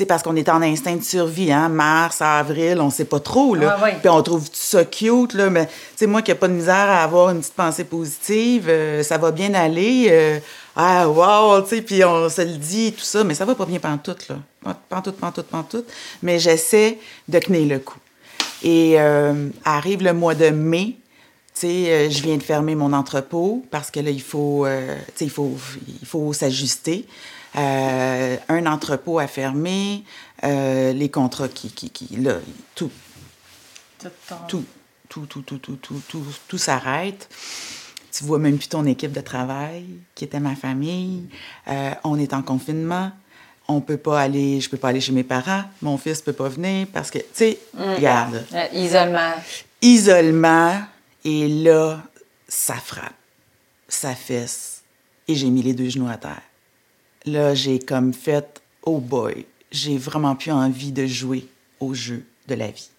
sais, 0.02 0.06
parce 0.06 0.24
qu'on 0.24 0.36
est 0.36 0.50
en 0.50 0.62
instinct 0.62 0.96
de 0.96 1.04
survie, 1.04 1.52
hein, 1.52 1.70
mars, 1.70 2.22
avril, 2.22 2.80
on 2.82 2.90
sait 2.90 3.06
pas 3.06 3.20
trop, 3.20 3.56
là. 3.56 3.78
Ah, 3.78 3.84
ouais. 3.84 3.98
Puis 4.00 4.10
on 4.10 4.22
trouve 4.22 4.48
ça 4.52 4.84
cute, 4.86 5.34
là, 5.34 5.50
mais, 5.50 5.68
tu 5.68 5.74
sais, 5.96 6.08
moi 6.08 6.22
qui 6.22 6.32
n'ai 6.32 6.36
pas 6.36 6.48
de 6.48 6.54
misère 6.54 6.76
à 6.76 7.04
avoir 7.04 7.30
une 7.30 7.40
petite 7.40 7.54
pensée 7.54 7.84
positive, 7.84 8.68
euh, 8.68 9.04
ça 9.04 9.18
va 9.18 9.32
bien 9.32 9.54
aller, 9.54 10.08
euh, 10.10 10.40
ah, 10.76 11.08
wow, 11.08 11.62
tu 11.62 11.70
sais, 11.70 11.82
puis 11.82 12.04
on 12.04 12.30
se 12.30 12.42
le 12.42 12.58
dit, 12.58 12.94
tout 12.94 13.04
ça, 13.04 13.24
mais 13.24 13.34
ça 13.34 13.46
va 13.46 13.56
pas 13.56 13.66
bien 13.66 13.80
pantoute, 13.80 14.28
là. 14.30 14.74
Pantoute, 14.90 15.18
pantoute, 15.18 15.48
pantoute. 15.48 15.88
Mais 16.22 16.38
j'essaie 16.38 17.00
de 17.28 17.40
tenir 17.40 17.68
le 17.68 17.80
coup. 17.80 17.98
Et 18.64 18.96
euh, 19.00 19.50
arrive 19.66 20.04
le 20.04 20.14
mois 20.14 20.36
de 20.36 20.50
mai, 20.50 20.98
tu 21.54 21.62
sais, 21.62 22.10
je 22.10 22.22
viens 22.22 22.38
de 22.38 22.44
fermer 22.44 22.76
mon 22.76 22.94
entrepôt 22.94 23.66
parce 23.72 23.92
que 23.92 24.00
là, 24.00 24.12
il 24.12 24.22
faut, 24.22 24.66
tu 24.68 25.12
sais, 25.16 25.26
il 25.26 25.32
faut, 25.32 25.58
il 26.02 26.08
faut 26.08 26.32
s'ajuster. 26.32 27.06
Euh, 27.58 28.38
un 28.48 28.66
entrepôt 28.66 29.20
à 29.20 29.28
fermer, 29.28 30.04
euh, 30.44 30.94
les 30.94 31.10
contrats 31.10 31.50
qui, 31.50 31.70
qui, 31.72 31.90
qui 31.90 32.16
là, 32.16 32.36
tout, 32.76 32.92
tout, 34.48 34.64
tout, 35.10 35.26
tout, 35.26 35.42
tout, 35.42 35.58
tout, 35.58 35.76
tout, 35.78 36.02
tout, 36.08 36.26
tout 36.48 36.58
s'arrête. 36.58 37.28
Tu 38.14 38.24
vois 38.24 38.40
même 38.40 38.58
plus 38.58 38.68
ton 38.70 38.86
équipe 38.86 39.12
de 39.12 39.22
travail, 39.22 39.86
qui 40.16 40.24
était 40.26 40.40
ma 40.40 40.56
famille. 40.56 41.28
Euh, 41.68 41.92
on 42.04 42.18
est 42.20 42.34
en 42.34 42.42
confinement. 42.42 43.12
On 43.68 43.80
peut 43.80 43.98
pas 43.98 44.20
aller, 44.22 44.60
je 44.60 44.70
peux 44.70 44.78
pas 44.78 44.90
aller 44.90 45.00
chez 45.02 45.12
mes 45.14 45.24
parents. 45.24 45.64
Mon 45.82 45.98
fils 45.98 46.22
peut 46.22 46.34
pas 46.34 46.50
venir 46.50 46.88
parce 46.92 47.10
que, 47.12 47.20
tu 47.20 47.26
sais, 47.34 47.60
regarde, 47.78 48.46
Euh, 48.54 48.66
isolement. 48.74 49.34
isolement. 49.82 50.82
Et 51.24 51.48
là, 51.48 52.02
ça 52.48 52.76
frappe, 52.76 53.14
ça 53.88 54.16
fesse. 54.16 54.82
Et 55.28 55.36
j'ai 55.36 55.50
mis 55.50 55.62
les 55.64 55.74
deux 55.74 55.88
genoux 55.90 56.10
à 56.10 56.18
terre. 56.18 56.42
Là, 57.26 57.54
j'ai 57.54 57.80
comme 57.80 58.14
fait, 58.14 58.62
oh 58.84 59.00
boy, 59.00 59.46
j'ai 59.72 59.98
vraiment 59.98 60.36
plus 60.36 60.52
envie 60.52 60.92
de 60.92 61.06
jouer 61.06 61.48
au 61.80 61.94
jeu 61.94 62.26
de 62.48 62.56
la 62.56 62.72
vie. 62.72 62.90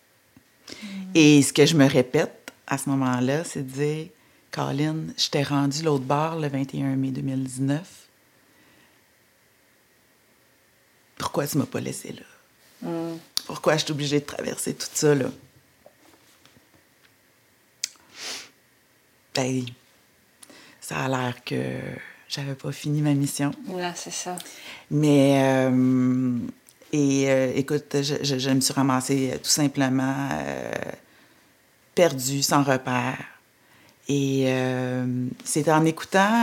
Et 1.14 1.42
ce 1.42 1.52
que 1.52 1.66
je 1.66 1.76
me 1.76 1.86
répète 1.86 2.52
à 2.66 2.78
ce 2.78 2.88
moment-là, 2.88 3.44
c'est 3.44 3.62
de 3.62 3.70
dire, 3.70 4.06
Colin, 4.50 5.06
je 5.16 5.28
t'ai 5.28 5.42
rendu 5.42 5.82
l'autre 5.82 6.04
bord 6.04 6.38
le 6.38 6.48
21 6.48 6.96
mai 6.96 7.10
2019. 7.10 7.80
Pourquoi 11.18 11.46
tu 11.46 11.58
m'as 11.58 11.66
pas 11.66 11.80
laissé 11.80 12.12
là? 12.12 12.88
Pourquoi 13.46 13.76
je 13.76 13.84
suis 13.84 13.92
obligée 13.92 14.20
de 14.20 14.24
traverser 14.24 14.74
tout 14.74 14.88
ça, 14.92 15.14
là? 15.14 15.30
Ben, 19.34 19.64
ça 20.80 21.04
a 21.04 21.08
l'air 21.08 21.42
que 21.44 21.78
j'avais 22.34 22.54
pas 22.54 22.72
fini 22.72 23.02
ma 23.02 23.12
mission. 23.14 23.50
Là, 23.76 23.92
c'est 23.94 24.12
ça. 24.12 24.36
Mais, 24.90 25.42
euh, 25.44 26.36
et 26.92 27.24
euh, 27.30 27.52
écoute, 27.54 27.84
je, 27.94 28.14
je- 28.22 28.38
je 28.38 28.50
me 28.50 28.60
suis 28.60 28.72
ramassée 28.74 29.30
euh, 29.34 29.36
tout 29.36 29.50
simplement 29.50 30.28
perdue, 31.94 32.42
sans 32.42 32.62
repère. 32.62 33.16
Et 34.08 34.52
c'est 35.44 35.68
en 35.70 35.84
écoutant 35.84 36.42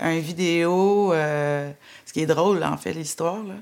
un 0.00 0.18
vidéo, 0.18 1.12
ce 1.12 2.12
qui 2.12 2.20
est 2.20 2.26
drôle, 2.26 2.62
en 2.64 2.76
fait, 2.76 2.92
l'histoire, 2.92 3.42
là, 3.44 3.54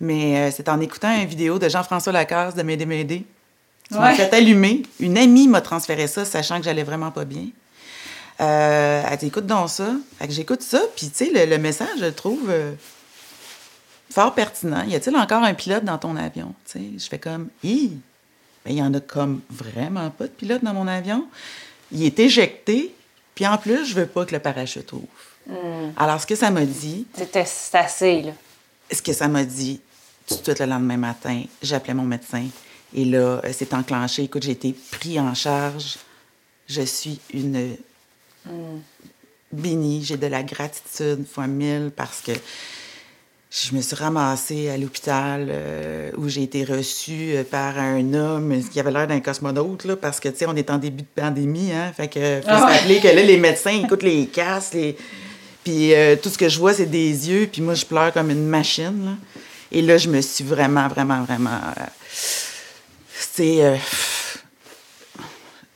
mais 0.00 0.50
c'est 0.52 0.68
en 0.68 0.80
écoutant 0.80 1.12
une 1.20 1.26
vidéo 1.26 1.58
de 1.58 1.68
Jean-François 1.68 2.12
Lacasse 2.12 2.54
de 2.54 2.62
M'aider, 2.62 2.86
m'aider. 2.86 3.24
Ça 3.90 3.98
m'a 3.98 4.10
Ouais. 4.10 4.14
fait 4.14 4.32
allumer. 4.32 4.84
Une 5.00 5.18
amie 5.18 5.48
m'a 5.48 5.60
transféré 5.60 6.06
ça, 6.06 6.24
sachant 6.24 6.58
que 6.58 6.64
j'allais 6.64 6.84
vraiment 6.84 7.10
pas 7.10 7.24
bien. 7.24 7.48
Euh, 8.40 9.02
elle 9.08 9.18
dit, 9.18 9.26
écoute 9.26 9.46
donc 9.46 9.70
ça. 9.70 9.94
Fait 10.18 10.26
que 10.26 10.32
j'écoute 10.32 10.62
ça, 10.62 10.80
puis 10.96 11.08
tu 11.08 11.24
sais, 11.26 11.30
le, 11.32 11.50
le 11.50 11.58
message, 11.58 11.88
je 11.98 12.04
le 12.06 12.12
trouve 12.12 12.46
euh, 12.50 12.72
fort 14.10 14.34
pertinent. 14.34 14.82
Y 14.82 14.96
a-t-il 14.96 15.16
encore 15.16 15.42
un 15.42 15.54
pilote 15.54 15.84
dans 15.84 15.98
ton 15.98 16.16
avion? 16.16 16.54
Tu 16.66 16.78
sais, 16.78 16.84
je 16.98 17.08
fais 17.08 17.18
comme, 17.18 17.48
hi, 17.62 17.92
mais 18.64 18.72
il 18.72 18.78
y 18.78 18.82
en 18.82 18.92
a 18.94 19.00
comme 19.00 19.40
vraiment 19.50 20.10
pas 20.10 20.24
de 20.24 20.30
pilote 20.32 20.64
dans 20.64 20.74
mon 20.74 20.88
avion. 20.88 21.26
Il 21.92 22.02
est 22.04 22.18
éjecté, 22.18 22.94
puis 23.34 23.46
en 23.46 23.56
plus, 23.58 23.84
je 23.86 23.94
veux 23.94 24.06
pas 24.06 24.24
que 24.24 24.32
le 24.32 24.40
parachute 24.40 24.92
ouvre. 24.92 25.06
Alors, 25.96 26.20
ce 26.20 26.26
que 26.26 26.34
ça 26.34 26.50
m'a 26.50 26.64
dit, 26.64 27.06
C'était 27.16 27.44
assez, 27.74 28.22
là. 28.22 28.32
ce 28.90 29.02
que 29.02 29.12
ça 29.12 29.28
m'a 29.28 29.44
dit 29.44 29.80
tout 30.26 30.36
de 30.36 30.42
suite 30.42 30.58
le 30.60 30.66
lendemain 30.66 30.96
matin, 30.96 31.42
j'appelais 31.62 31.92
mon 31.92 32.04
médecin 32.04 32.46
et 32.94 33.04
là, 33.04 33.18
euh, 33.44 33.52
c'est 33.52 33.74
enclenché. 33.74 34.22
Écoute, 34.22 34.42
j'ai 34.42 34.52
été 34.52 34.74
pris 34.90 35.20
en 35.20 35.34
charge. 35.34 35.96
Je 36.66 36.80
suis 36.80 37.20
une 37.34 37.76
bénie. 39.52 40.04
J'ai 40.04 40.16
de 40.16 40.26
la 40.26 40.42
gratitude 40.42 41.26
fois 41.30 41.46
mille 41.46 41.90
parce 41.94 42.20
que 42.20 42.32
je 43.50 43.72
me 43.72 43.80
suis 43.80 43.94
ramassée 43.94 44.68
à 44.68 44.76
l'hôpital 44.76 45.46
euh, 45.48 46.10
où 46.16 46.28
j'ai 46.28 46.42
été 46.42 46.64
reçue 46.64 47.36
euh, 47.36 47.44
par 47.44 47.78
un 47.78 48.12
homme 48.12 48.60
qui 48.68 48.80
avait 48.80 48.90
l'air 48.90 49.06
d'un 49.06 49.20
cosmonaute, 49.20 49.84
là, 49.84 49.94
parce 49.94 50.18
que, 50.18 50.28
tu 50.28 50.38
sais, 50.38 50.46
on 50.46 50.56
est 50.56 50.70
en 50.70 50.78
début 50.78 51.02
de 51.02 51.22
pandémie, 51.22 51.70
hein, 51.70 51.92
fait 51.96 52.08
que 52.08 52.40
faut 52.40 52.48
Ah 52.50 52.58
se 52.58 52.64
rappeler 52.64 52.98
que 52.98 53.06
là, 53.06 53.22
les 53.22 53.36
médecins 53.36 53.80
écoutent 53.84 54.02
les 54.02 54.26
casques, 54.26 54.74
les... 54.74 54.96
puis 55.62 55.94
euh, 55.94 56.16
tout 56.16 56.30
ce 56.30 56.38
que 56.38 56.48
je 56.48 56.58
vois, 56.58 56.74
c'est 56.74 56.86
des 56.86 57.30
yeux, 57.30 57.48
puis 57.50 57.62
moi, 57.62 57.74
je 57.74 57.86
pleure 57.86 58.12
comme 58.12 58.30
une 58.30 58.44
machine, 58.44 59.04
là. 59.04 59.12
Et 59.70 59.82
là, 59.82 59.98
je 59.98 60.08
me 60.08 60.20
suis 60.20 60.42
vraiment, 60.42 60.88
vraiment, 60.88 61.22
vraiment... 61.22 61.60
euh, 61.78 61.84
c'est... 63.12 63.64
euh, 63.64 63.76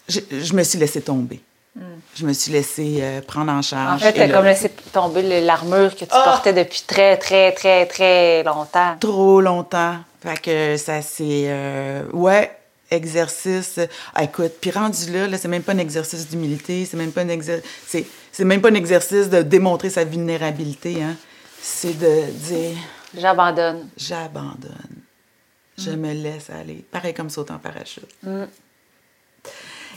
je, 0.08 0.18
je 0.32 0.52
me 0.52 0.64
suis 0.64 0.80
laissée 0.80 1.00
tomber. 1.00 1.40
Je 2.18 2.26
me 2.26 2.32
suis 2.32 2.50
laissée 2.52 2.98
euh, 3.00 3.20
prendre 3.20 3.52
en 3.52 3.62
charge. 3.62 4.02
En 4.02 4.04
fait, 4.04 4.12
t'as 4.12 4.28
comme 4.28 4.44
laissé 4.44 4.70
tomber 4.92 5.40
l'armure 5.40 5.94
que 5.94 6.00
tu 6.04 6.10
Ah! 6.10 6.22
portais 6.24 6.52
depuis 6.52 6.82
très, 6.86 7.16
très, 7.16 7.52
très, 7.52 7.86
très 7.86 8.42
longtemps. 8.42 8.96
trop 8.98 9.40
longtemps. 9.40 9.96
Fait 10.20 10.40
que 10.40 10.76
ça 10.76 11.00
c'est 11.00 11.44
euh, 11.46 12.02
ouais, 12.12 12.50
exercice. 12.90 13.78
Ah, 14.14 14.24
écoute, 14.24 14.52
puis 14.60 14.72
rendu 14.72 15.12
là, 15.12 15.28
là 15.28 15.38
c'est 15.38 15.46
même 15.46 15.62
pas 15.62 15.72
un 15.74 15.78
exercice 15.78 16.28
d'humilité, 16.28 16.84
c'est 16.90 16.96
même 16.96 17.12
pas 17.12 17.20
un 17.20 17.28
exercice 17.28 18.04
c'est 18.32 18.44
même 18.44 18.60
pas 18.60 18.70
un 18.70 18.74
exercice 18.74 19.28
de 19.30 19.42
démontrer 19.42 19.90
sa 19.90 20.04
vulnérabilité 20.04 21.02
hein. 21.02 21.14
C'est 21.60 21.96
de 21.98 22.30
dire 22.30 22.76
J'abandonne. 23.16 23.88
j'abandonne. 23.96 24.96
Je 25.76 25.90
me 25.90 26.12
laisse 26.12 26.50
aller, 26.50 26.84
pareil 26.90 27.14
comme 27.14 27.30
sauter 27.30 27.52
en 27.52 27.58
parachute. 27.58 28.08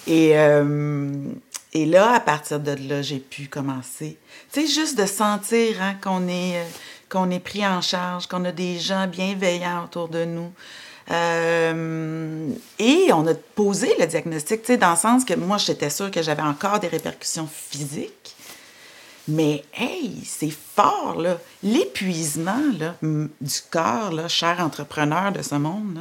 Et, 0.08 0.38
euh, 0.38 1.32
et 1.74 1.86
là, 1.86 2.13
à 2.13 2.20
partir 2.20 2.60
de 2.60 2.72
là, 2.90 3.01
j'ai 3.01 3.20
pu 3.20 3.48
commencer. 3.48 4.18
Tu 4.51 4.62
sais, 4.62 4.68
juste 4.68 4.98
de 4.98 5.06
sentir 5.06 5.82
hein, 5.82 5.96
qu'on 6.01 6.28
est, 6.28 6.58
euh, 6.58 6.63
qu'on 7.10 7.30
est 7.30 7.40
pris 7.40 7.66
en 7.66 7.82
charge, 7.82 8.28
qu'on 8.28 8.44
a 8.44 8.51
des 8.51 8.78
gens 8.78 9.08
bienveillants 9.08 9.86
autour 9.86 10.10
de 10.10 10.25
nous. 10.25 10.51
Euh, 11.12 12.50
et 12.78 13.10
on 13.13 13.25
a 13.25 13.34
posé 13.34 13.94
le 14.00 14.06
diagnostic, 14.06 14.62
tu 14.62 14.68
sais, 14.68 14.78
dans 14.78 14.92
le 14.92 14.98
sens 14.98 15.24
que 15.24 15.34
moi, 15.34 15.58
j'étais 15.58 15.90
sûre 15.90 16.12
que 16.12 16.22
j'avais 16.22 16.42
encore 16.42 16.80
des 16.80 16.88
répercussions 16.90 17.48
physiques. 17.48 18.36
Mais 19.28 19.63
hey, 19.74 20.24
c'est 20.25 20.51
fort, 20.51 21.16
là. 21.22 21.38
L'épuisement 21.63 22.62
là, 22.80 22.96
du 23.01 23.62
corps, 23.70 24.12
là, 24.12 24.28
cher 24.28 24.60
entrepreneur 24.60 25.32
de 25.32 25.42
ce 25.42 25.56
monde, 25.56 26.00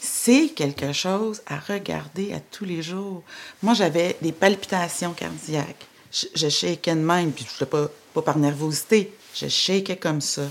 c'est 0.00 0.48
quelque 0.48 0.92
chose 0.92 1.42
à 1.46 1.58
regarder 1.58 2.32
à 2.32 2.40
tous 2.40 2.64
les 2.64 2.82
jours. 2.82 3.22
Moi, 3.62 3.74
j'avais 3.74 4.16
des 4.22 4.32
palpitations 4.32 5.12
cardiaques. 5.12 5.86
Je, 6.12 6.26
je 6.34 6.48
shakeais 6.48 6.94
de 6.94 7.00
même, 7.00 7.32
puis 7.32 7.46
je 7.58 7.64
pas, 7.64 7.88
pas 8.14 8.22
par 8.22 8.38
nervosité. 8.38 9.12
Je 9.34 9.48
shakeais 9.48 9.96
comme 9.96 10.20
ça. 10.20 10.42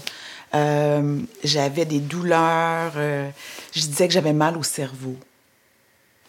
Euh, 0.53 1.19
j'avais 1.43 1.85
des 1.85 1.99
douleurs. 1.99 2.93
euh, 2.95 3.29
je 3.73 3.81
disais 3.81 4.07
que 4.07 4.13
j'avais 4.13 4.33
mal 4.33 4.57
au 4.57 4.63
cerveau. 4.63 5.17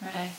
Ouais. 0.02 0.30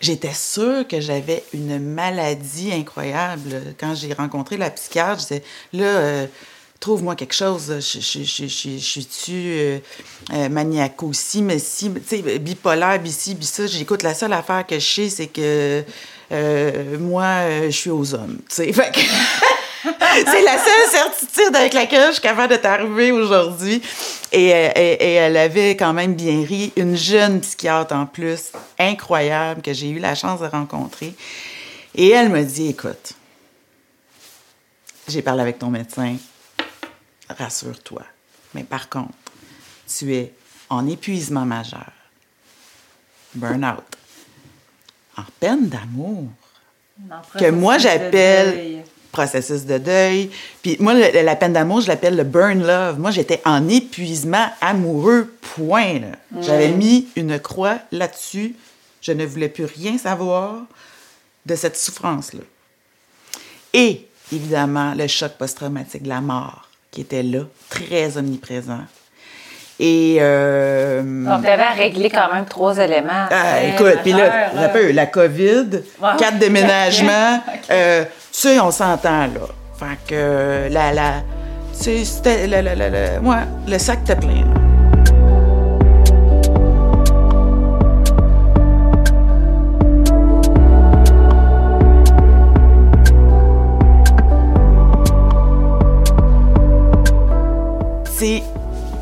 J'étais 0.00 0.34
sûre 0.34 0.86
que 0.86 1.00
j'avais 1.00 1.44
une 1.54 1.78
maladie 1.78 2.72
incroyable. 2.72 3.74
Quand 3.78 3.94
j'ai 3.94 4.12
rencontré 4.12 4.56
la 4.56 4.70
psychiatre, 4.70 5.22
je 5.22 5.26
disais, 5.26 5.44
là, 5.72 5.84
euh, 5.84 6.26
trouve-moi 6.80 7.16
quelque 7.16 7.34
chose. 7.34 7.72
Je, 7.80 8.00
je, 8.00 8.22
je, 8.24 8.46
je, 8.46 8.78
suis-tu 8.78 9.32
euh, 9.32 9.78
euh, 10.32 10.48
maniaco 10.48 11.06
aussi, 11.06 11.42
mais 11.42 11.58
si, 11.58 11.90
tu 11.92 12.00
sais, 12.06 12.38
bipolaire, 12.38 12.98
bici, 12.98 13.36
ça. 13.40 13.66
J'écoute, 13.66 14.02
la 14.02 14.14
seule 14.14 14.32
affaire 14.32 14.66
que 14.66 14.78
je 14.78 14.86
sais, 14.86 15.08
c'est 15.08 15.26
que 15.28 15.82
euh, 16.32 16.98
moi, 16.98 17.66
je 17.66 17.70
suis 17.70 17.90
aux 17.90 18.14
hommes. 18.14 18.38
Tu 18.48 18.54
sais, 18.56 18.72
Fait 18.72 18.92
que- 18.92 19.00
c'est 20.14 20.42
la 20.42 20.58
seule 20.58 20.90
certitude 20.90 21.54
avec 21.56 21.74
laquelle 21.74 22.08
je 22.08 22.12
suis 22.14 22.22
capable 22.22 22.52
de 22.54 22.58
t'arriver 22.58 23.12
aujourd'hui. 23.12 23.82
Et 24.32 24.46
elle 24.48 25.36
avait 25.36 25.76
quand 25.76 25.92
même 25.92 26.14
bien 26.14 26.44
ri. 26.44 26.72
Une 26.76 26.96
jeune 26.96 27.40
psychiatre 27.40 27.94
en 27.94 28.06
plus, 28.06 28.50
incroyable, 28.78 29.62
que 29.62 29.72
j'ai 29.72 29.90
eu 29.90 29.98
la 30.00 30.14
chance 30.14 30.40
de 30.40 30.46
rencontrer. 30.46 31.14
Et 31.94 32.08
elle 32.10 32.30
me 32.30 32.42
dit, 32.42 32.68
écoute, 32.70 33.12
j'ai 35.06 35.22
parlé 35.22 35.42
avec 35.42 35.58
ton 35.58 35.68
médecin, 35.70 36.16
rassure-toi. 37.28 38.02
Mais 38.54 38.64
par 38.64 38.88
contre, 38.88 39.12
tu 39.86 40.14
es 40.14 40.32
en 40.70 40.86
épuisement 40.88 41.44
majeur, 41.44 41.90
burn-out, 43.34 43.84
en 45.16 45.24
peine 45.40 45.68
d'amour, 45.68 46.28
que 47.38 47.50
moi 47.50 47.78
j'appelle 47.78 48.82
processus 49.10 49.64
de 49.64 49.78
deuil. 49.78 50.30
Puis 50.62 50.76
moi, 50.80 50.92
le- 50.94 51.22
la 51.22 51.36
peine 51.36 51.52
d'amour, 51.52 51.80
je 51.80 51.88
l'appelle 51.88 52.16
le 52.16 52.24
burn 52.24 52.64
love. 52.66 52.98
Moi, 52.98 53.12
j'étais 53.12 53.40
en 53.44 53.68
épuisement 53.68 54.48
amoureux, 54.60 55.32
point. 55.54 56.00
J'avais 56.40 56.70
mis 56.70 57.06
une 57.14 57.38
croix 57.38 57.78
là-dessus. 57.92 58.56
Je 59.00 59.12
ne 59.12 59.24
voulais 59.24 59.48
plus 59.48 59.66
rien 59.66 59.98
savoir 59.98 60.62
de 61.46 61.54
cette 61.54 61.76
souffrance-là. 61.76 62.40
Et, 63.72 64.06
évidemment, 64.32 64.94
le 64.94 65.06
choc 65.06 65.32
post-traumatique 65.38 66.02
de 66.02 66.08
la 66.08 66.20
mort, 66.20 66.68
qui 66.94 67.00
était 67.00 67.24
là, 67.24 67.40
très 67.68 68.16
omniprésent. 68.16 68.78
Et... 69.80 70.18
euh, 70.20 71.02
Donc, 71.02 71.42
tu 71.42 71.48
avais 71.48 71.62
à 71.64 71.70
régler 71.72 72.08
quand 72.08 72.32
même 72.32 72.44
trois 72.44 72.78
éléments. 72.78 73.26
ah, 73.30 73.62
écoute, 73.64 73.98
puis 74.04 74.12
là, 74.12 74.68
peu, 74.72 74.92
la 74.92 75.06
COVID, 75.06 75.66
quatre 76.16 76.38
déménagements, 76.38 77.40
Ok. 77.48 77.60
euh, 77.72 78.04
tu 78.04 78.10
sais, 78.30 78.60
on 78.60 78.70
s'entend, 78.70 79.26
là. 79.26 79.40
Fait 79.76 79.96
que, 80.06 80.12
euh, 80.14 80.68
la, 80.68 80.92
la, 80.92 81.12
tu 81.76 81.82
sais, 81.84 82.04
c'était, 82.04 82.46
le- 82.46 83.28
ouais, 83.28 83.36
le 83.66 83.78
sac 83.78 83.98
était 84.04 84.14
plein, 84.14 84.28
là. 84.42 84.73
C'est, 98.24 98.42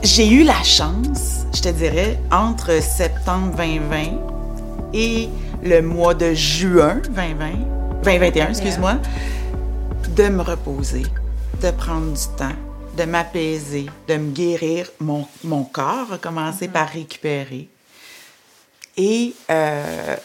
j'ai 0.03 0.29
eu 0.29 0.43
la 0.43 0.65
chance, 0.65 1.47
je 1.55 1.63
te 1.63 1.69
dirais, 1.69 2.19
entre 2.33 2.83
septembre 2.83 3.55
2020 3.57 4.91
et 4.95 5.29
le 5.63 5.81
mois 5.81 6.15
de 6.15 6.35
juin 6.35 7.01
2020, 7.09 8.03
2021, 8.03 8.49
excuse-moi, 8.49 8.97
de 10.17 10.29
me 10.29 10.43
reposer, 10.43 11.05
de 11.63 11.71
prendre 11.71 12.13
du 12.13 12.37
temps, 12.37 12.57
de 12.99 13.05
m'apaiser, 13.05 13.87
de 14.09 14.17
me 14.17 14.33
guérir. 14.33 14.91
Mon, 14.99 15.25
mon 15.45 15.63
corps 15.63 16.15
a 16.15 16.19
commencé 16.19 16.67
par 16.67 16.89
récupérer. 16.89 17.69
Et 18.97 19.35
euh, 19.53 20.17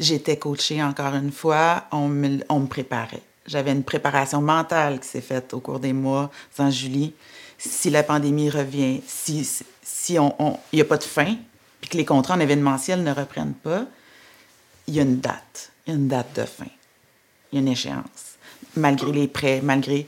j'étais 0.00 0.38
coachée 0.38 0.82
encore 0.82 1.14
une 1.14 1.30
fois, 1.30 1.84
on 1.92 2.08
me, 2.08 2.40
on 2.48 2.58
me 2.58 2.66
préparait. 2.66 3.22
J'avais 3.46 3.70
une 3.70 3.84
préparation 3.84 4.40
mentale 4.40 4.98
qui 4.98 5.06
s'est 5.06 5.20
faite 5.20 5.54
au 5.54 5.60
cours 5.60 5.78
des 5.78 5.92
mois, 5.92 6.32
sans 6.52 6.70
Julie. 6.70 7.14
Si 7.62 7.90
la 7.90 8.02
pandémie 8.02 8.50
revient, 8.50 9.02
si 9.06 9.46
si 10.00 10.18
on, 10.18 10.58
n'y 10.72 10.80
a 10.80 10.84
pas 10.84 10.96
de 10.96 11.04
fin, 11.04 11.36
puis 11.80 11.90
que 11.90 11.96
les 11.96 12.04
contrats 12.04 12.34
en 12.34 12.40
événementiel 12.40 13.02
ne 13.02 13.12
reprennent 13.12 13.54
pas, 13.54 13.84
il 14.86 14.94
y 14.94 14.98
a 14.98 15.02
une 15.02 15.20
date. 15.20 15.72
Il 15.86 15.90
y 15.90 15.92
a 15.92 15.98
une 15.98 16.08
date 16.08 16.34
de 16.34 16.44
fin. 16.44 16.70
Il 17.52 17.56
y 17.56 17.58
a 17.58 17.60
une 17.60 17.68
échéance. 17.68 18.36
Malgré 18.76 19.12
les 19.12 19.28
prêts, 19.28 19.60
malgré 19.62 20.06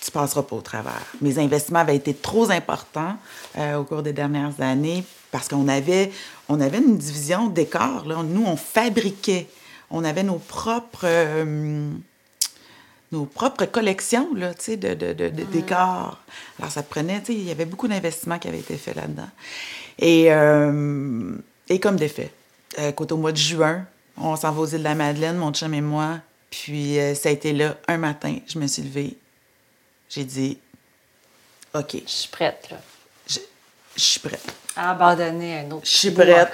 tu 0.00 0.10
passeras 0.10 0.42
pas 0.42 0.56
au 0.56 0.60
travers. 0.60 1.02
Mes 1.20 1.38
investissements 1.38 1.80
avaient 1.80 1.96
été 1.96 2.14
trop 2.14 2.50
importants 2.50 3.16
euh, 3.56 3.76
au 3.76 3.84
cours 3.84 4.02
des 4.02 4.12
dernières 4.12 4.60
années 4.60 5.04
parce 5.30 5.48
qu'on 5.48 5.68
avait, 5.68 6.10
on 6.48 6.60
avait 6.60 6.78
une 6.78 6.98
division 6.98 7.48
d'écart. 7.48 8.04
Nous, 8.06 8.44
on 8.44 8.56
fabriquait. 8.56 9.48
On 9.90 10.04
avait 10.04 10.22
nos 10.24 10.38
propres, 10.38 11.04
euh, 11.04 11.90
nos 13.12 13.26
propres 13.26 13.66
collections 13.66 14.34
là, 14.34 14.52
de, 14.54 14.74
de, 14.74 14.94
de, 14.94 15.28
de- 15.28 15.44
d'écarts. 15.44 16.22
Alors, 16.58 16.72
ça 16.72 16.82
prenait, 16.82 17.22
il 17.28 17.44
y 17.44 17.50
avait 17.50 17.66
beaucoup 17.66 17.86
d'investissements 17.88 18.38
qui 18.38 18.48
avaient 18.48 18.58
été 18.60 18.76
faits 18.76 18.96
là-dedans. 18.96 19.28
Et, 19.98 20.32
euh, 20.32 21.34
et 21.68 21.78
comme 21.78 21.96
d'effet, 21.96 22.32
euh, 22.78 22.92
qu'au 22.92 23.16
mois 23.16 23.32
de 23.32 23.36
juin, 23.36 23.86
on 24.16 24.34
s'en 24.36 24.50
va 24.52 24.60
aux 24.62 24.66
îles 24.66 24.78
de 24.78 24.84
la 24.84 24.94
Madeleine, 24.94 25.36
mon 25.36 25.52
chum 25.52 25.72
et 25.74 25.80
moi. 25.82 26.18
Puis 26.50 26.98
euh, 26.98 27.14
ça 27.14 27.28
a 27.28 27.32
été 27.32 27.52
là, 27.52 27.76
un 27.88 27.98
matin, 27.98 28.38
je 28.46 28.58
me 28.58 28.66
suis 28.66 28.82
levée. 28.82 29.16
J'ai 30.08 30.24
dit, 30.24 30.58
OK, 31.74 31.94
Je 32.06 32.10
suis 32.10 32.28
prête, 32.28 32.68
là. 32.70 32.78
je, 33.28 33.38
je 33.96 34.02
suis 34.02 34.20
prête. 34.20 34.54
À 34.76 34.90
abandonner 34.92 35.58
un 35.60 35.70
autre. 35.70 35.84
Je 35.86 35.90
suis 35.96 36.10
prête. 36.10 36.48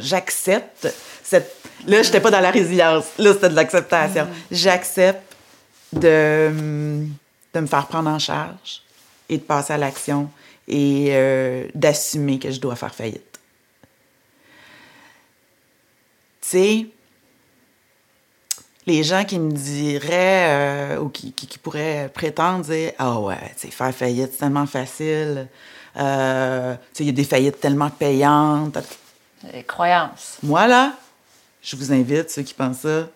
J'accepte. 0.00 0.88
cette... 1.22 1.54
Là, 1.86 2.02
je 2.02 2.08
n'étais 2.08 2.20
pas 2.20 2.30
dans 2.32 2.40
la 2.40 2.50
résilience. 2.50 3.04
Là, 3.18 3.32
c'était 3.32 3.48
de 3.50 3.54
l'acceptation. 3.54 4.24
Mm. 4.24 4.30
J'accepte 4.50 5.36
de, 5.92 6.48
hum, 6.50 7.08
de 7.54 7.60
me 7.60 7.66
faire 7.66 7.86
prendre 7.86 8.10
en 8.10 8.18
charge 8.18 8.82
et 9.28 9.38
de 9.38 9.42
passer 9.42 9.72
à 9.74 9.78
l'action 9.78 10.28
et 10.66 11.08
euh, 11.10 11.68
d'assumer 11.74 12.38
que 12.38 12.50
je 12.50 12.58
dois 12.60 12.74
faire 12.76 12.94
faillite. 12.94 13.38
Tu 16.42 16.48
sais, 16.48 16.86
les 18.86 19.04
gens 19.04 19.24
qui 19.24 19.38
me 19.38 19.52
diraient 19.52 20.96
euh, 20.96 20.98
ou 20.98 21.08
qui, 21.10 21.32
qui- 21.32 21.46
qui 21.46 21.58
pourraient 21.58 22.10
prétendre 22.12 22.64
dire 22.64 22.92
Ah 22.98 23.20
ouais, 23.20 23.36
tu 23.60 23.66
sais, 23.66 23.70
faire 23.70 23.94
faillite, 23.94 24.30
c'est 24.32 24.38
tellement 24.38 24.66
facile. 24.66 25.46
Euh, 25.96 26.74
il 26.98 27.06
y 27.06 27.08
a 27.08 27.12
des 27.12 27.24
faillites 27.24 27.60
tellement 27.60 27.90
payantes. 27.90 28.78
Les 29.52 29.62
croyances. 29.62 30.38
Moi, 30.42 30.66
là, 30.66 30.92
je 31.62 31.76
vous 31.76 31.92
invite, 31.92 32.30
ceux 32.30 32.42
qui 32.42 32.54
pensent 32.54 32.78
ça, 32.78 33.08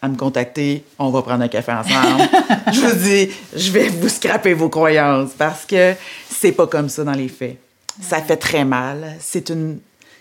à 0.00 0.08
me 0.08 0.16
contacter. 0.16 0.84
On 0.98 1.10
va 1.10 1.22
prendre 1.22 1.42
un 1.42 1.48
café 1.48 1.72
ensemble. 1.72 2.22
je 2.72 2.80
vous 2.80 2.96
dis, 2.96 3.30
je 3.56 3.70
vais 3.70 3.88
vous 3.88 4.08
scraper 4.08 4.54
vos 4.54 4.68
croyances 4.68 5.30
parce 5.36 5.64
que 5.64 5.94
c'est 6.30 6.52
pas 6.52 6.66
comme 6.66 6.88
ça 6.88 7.04
dans 7.04 7.12
les 7.12 7.28
faits. 7.28 7.56
Ça 8.00 8.20
fait 8.20 8.36
très 8.36 8.64
mal. 8.64 9.16
C'est 9.20 9.50
une. 9.50 9.78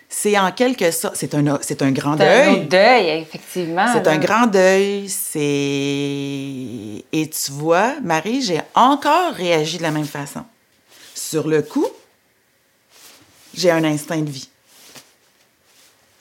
C'est 0.07 0.37
en 0.37 0.51
quelque 0.51 0.91
sorte. 0.91 1.15
C'est 1.17 1.33
un, 1.33 1.57
c'est 1.61 1.81
un 1.81 1.91
grand 1.91 2.15
C'est 2.17 2.43
un 2.43 2.53
deuil. 2.53 2.65
deuil, 2.67 3.09
effectivement. 3.21 3.87
C'est 3.91 4.07
un 4.07 4.17
grand 4.19 4.45
deuil. 4.45 5.09
C'est. 5.09 5.39
Et 7.11 7.29
tu 7.29 7.51
vois, 7.51 7.95
Marie, 8.03 8.41
j'ai 8.43 8.61
encore 8.75 9.33
réagi 9.33 9.79
de 9.79 9.83
la 9.83 9.91
même 9.91 10.05
façon. 10.05 10.43
Sur 11.33 11.47
le 11.47 11.63
coup, 11.63 11.87
j'ai 13.55 13.71
un 13.71 13.83
instinct 13.85 14.19
de 14.21 14.29
vie. 14.29 14.47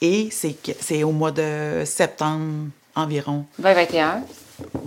Et 0.01 0.31
c'est 0.33 1.03
au 1.03 1.11
mois 1.13 1.31
de 1.31 1.83
septembre 1.85 2.69
environ, 2.95 3.45
2021. 3.59 4.23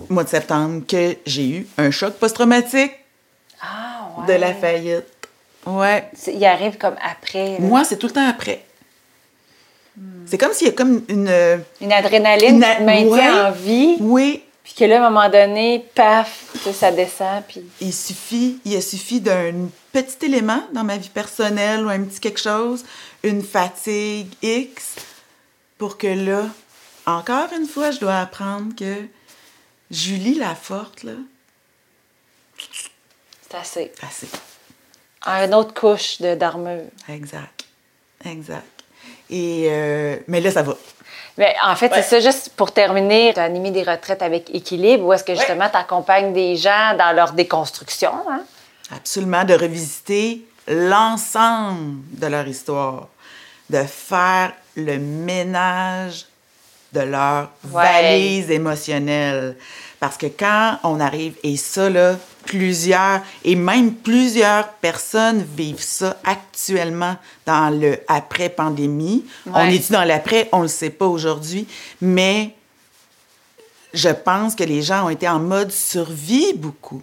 mois 0.08 0.24
de 0.24 0.28
septembre, 0.28 0.82
que 0.84 1.14
j'ai 1.26 1.48
eu 1.48 1.66
un 1.78 1.92
choc 1.92 2.14
post-traumatique 2.14 2.90
Ah, 3.62 4.08
ouais. 4.18 4.26
de 4.26 4.32
la 4.40 4.52
faillite. 4.52 5.04
Ouais. 5.64 6.10
Il 6.26 6.44
arrive 6.44 6.76
comme 6.76 6.96
après. 7.00 7.52
là. 7.52 7.60
Moi, 7.60 7.84
c'est 7.84 7.96
tout 7.96 8.08
le 8.08 8.12
temps 8.12 8.28
après. 8.28 8.64
C'est 10.26 10.38
comme 10.38 10.52
s'il 10.54 10.66
y 10.66 10.70
a 10.70 10.72
comme 10.72 11.04
une. 11.06 11.28
euh, 11.28 11.58
Une 11.80 11.92
adrénaline 11.92 12.56
Une 12.56 12.64
a- 12.64 12.72
qui 12.74 12.78
te 12.78 12.82
maintient 12.82 13.44
ouais. 13.44 13.48
en 13.48 13.52
vie. 13.52 13.96
Oui, 14.00 14.42
Puis 14.66 14.74
que 14.74 14.84
là, 14.84 15.00
à 15.00 15.06
un 15.06 15.10
moment 15.10 15.28
donné, 15.30 15.86
paf, 15.94 16.44
ça 16.74 16.90
descend. 16.90 17.44
Puis 17.46 17.62
il 17.80 17.94
suffit, 17.94 18.58
il 18.64 18.74
a 18.76 18.80
suffi 18.80 19.20
d'un 19.20 19.68
petit 19.92 20.26
élément 20.26 20.60
dans 20.72 20.82
ma 20.82 20.96
vie 20.96 21.08
personnelle 21.08 21.86
ou 21.86 21.88
un 21.88 22.02
petit 22.02 22.18
quelque 22.18 22.40
chose, 22.40 22.84
une 23.22 23.42
fatigue 23.44 24.26
X, 24.42 24.96
pour 25.78 25.96
que 25.96 26.08
là, 26.08 26.46
encore 27.06 27.52
une 27.56 27.66
fois, 27.66 27.92
je 27.92 28.00
dois 28.00 28.18
apprendre 28.18 28.74
que 28.74 29.04
Julie 29.92 30.34
la 30.34 30.56
forte, 30.56 31.04
là, 31.04 31.12
c'est 33.48 33.56
assez. 33.56 33.92
assez. 34.02 34.26
Une 35.24 35.54
autre 35.54 35.74
couche 35.74 36.20
de- 36.20 36.34
d'armure. 36.34 36.86
Exact. 37.08 37.64
Exact. 38.24 38.75
Et, 39.30 39.66
euh, 39.68 40.16
mais 40.28 40.40
là, 40.40 40.50
ça 40.50 40.62
va. 40.62 40.74
Mais 41.38 41.54
en 41.66 41.76
fait, 41.76 41.90
Ouais. 41.92 42.02
c'est 42.02 42.20
ça, 42.20 42.30
juste 42.30 42.50
pour 42.56 42.72
terminer, 42.72 43.32
tu 43.34 43.40
as 43.40 43.44
animé 43.44 43.70
des 43.70 43.82
retraites 43.82 44.22
avec 44.22 44.54
équilibre, 44.54 45.04
où 45.04 45.12
est-ce 45.12 45.24
que 45.24 45.34
justement 45.34 45.68
tu 45.68 45.76
accompagnes 45.76 46.32
des 46.32 46.56
gens 46.56 46.94
dans 46.98 47.12
leur 47.14 47.32
déconstruction. 47.32 48.10
Hein? 48.30 48.40
Absolument, 48.94 49.44
de 49.44 49.54
revisiter 49.54 50.42
l'ensemble 50.66 51.98
de 52.12 52.26
leur 52.26 52.46
histoire, 52.48 53.08
de 53.68 53.82
faire 53.82 54.52
le 54.76 54.98
ménage 54.98 56.26
de 56.92 57.00
leur 57.00 57.50
Ouais. 57.70 57.82
valise 57.82 58.50
émotionnelle. 58.50 59.56
Parce 60.00 60.16
que 60.16 60.26
quand 60.26 60.78
on 60.84 61.00
arrive, 61.00 61.34
et 61.42 61.56
ça, 61.56 61.90
là, 61.90 62.16
plusieurs, 62.46 63.20
et 63.44 63.54
même 63.56 63.92
plusieurs 63.94 64.68
personnes 64.68 65.44
vivent 65.56 65.82
ça 65.82 66.16
actuellement 66.24 67.16
dans 67.44 67.68
le 67.78 67.98
après-pandémie. 68.08 69.24
On 69.46 69.52
Ouais. 69.52 69.74
est 69.74 69.92
dans 69.92 70.04
l'après, 70.04 70.48
on 70.52 70.58
ne 70.58 70.62
le 70.62 70.68
sait 70.68 70.90
pas 70.90 71.06
aujourd'hui, 71.06 71.66
mais 72.00 72.54
je 73.92 74.08
pense 74.08 74.54
que 74.54 74.64
les 74.64 74.82
gens 74.82 75.06
ont 75.06 75.10
été 75.10 75.28
en 75.28 75.38
mode 75.40 75.70
survie 75.72 76.52
beaucoup. 76.54 77.02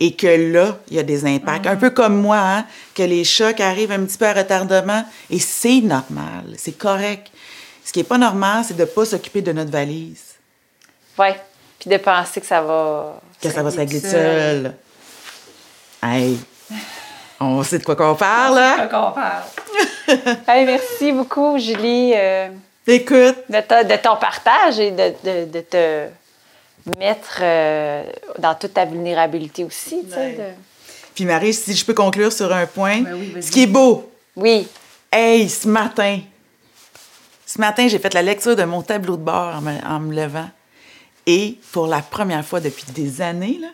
Et 0.00 0.12
que 0.14 0.28
là, 0.52 0.78
il 0.90 0.96
y 0.96 1.00
a 1.00 1.02
des 1.02 1.24
impacts. 1.26 1.66
Un 1.66 1.74
peu 1.74 1.90
comme 1.90 2.20
moi, 2.22 2.38
hein, 2.38 2.64
que 2.94 3.02
les 3.02 3.24
chocs 3.24 3.58
arrivent 3.60 3.90
un 3.90 4.04
petit 4.04 4.16
peu 4.16 4.26
à 4.26 4.32
retardement. 4.32 5.04
Et 5.28 5.40
c'est 5.40 5.80
normal, 5.80 6.54
c'est 6.56 6.78
correct. 6.78 7.32
Ce 7.84 7.92
qui 7.92 7.98
n'est 7.98 8.04
pas 8.04 8.18
normal, 8.18 8.64
c'est 8.64 8.74
de 8.76 8.82
ne 8.82 8.86
pas 8.86 9.04
s'occuper 9.04 9.42
de 9.42 9.50
notre 9.50 9.72
valise. 9.72 10.22
Oui. 11.18 11.30
Puis 11.80 11.90
de 11.90 11.96
penser 11.96 12.40
que 12.40 12.46
ça 12.46 12.60
va. 12.62 13.20
Que 13.40 13.50
ça 13.50 13.62
va 13.62 13.70
se 13.70 13.76
régler 13.76 14.00
tout 14.00 14.08
seul? 14.08 14.74
Hey, 16.02 16.38
on 17.40 17.62
sait 17.62 17.78
de 17.78 17.84
quoi 17.84 17.96
qu'on 17.96 18.14
parle, 18.14 18.58
hein? 18.58 18.88
qu'on 18.90 19.12
parle. 19.12 19.42
Hey, 20.48 20.64
merci 20.64 21.12
beaucoup, 21.12 21.58
Julie, 21.58 22.12
euh, 22.16 22.48
Écoute, 22.86 23.36
de, 23.50 23.60
ta- 23.60 23.84
de 23.84 23.96
ton 23.96 24.16
partage 24.16 24.78
et 24.80 24.90
de, 24.90 25.12
de- 25.22 25.44
de 25.50 25.60
te 25.60 26.06
mettre 26.98 27.40
euh, 27.42 28.04
dans 28.38 28.54
toute 28.54 28.72
ta 28.74 28.86
vulnérabilité 28.86 29.64
aussi. 29.64 30.06
Puis 31.14 31.24
Marie, 31.26 31.52
si 31.52 31.74
je 31.74 31.84
peux 31.84 31.92
conclure 31.94 32.32
sur 32.32 32.50
un 32.52 32.64
point, 32.66 33.02
Ben 33.02 33.14
oui, 33.14 33.42
ce 33.42 33.50
qui 33.50 33.64
est 33.64 33.66
beau, 33.66 34.10
Oui. 34.34 34.66
hey, 35.12 35.46
ce 35.48 35.68
matin, 35.68 36.20
ce 37.44 37.60
matin, 37.60 37.86
j'ai 37.88 37.98
fait 37.98 38.14
la 38.14 38.22
lecture 38.22 38.56
de 38.56 38.64
mon 38.64 38.80
tableau 38.82 39.16
de 39.16 39.22
bord 39.22 39.56
en 39.56 39.60
me, 39.60 39.72
en 39.86 40.00
me 40.00 40.14
levant. 40.14 40.48
Et 41.30 41.58
pour 41.72 41.86
la 41.86 42.00
première 42.00 42.44
fois 42.44 42.58
depuis 42.58 42.84
des 42.94 43.20
années, 43.20 43.58
là, 43.60 43.68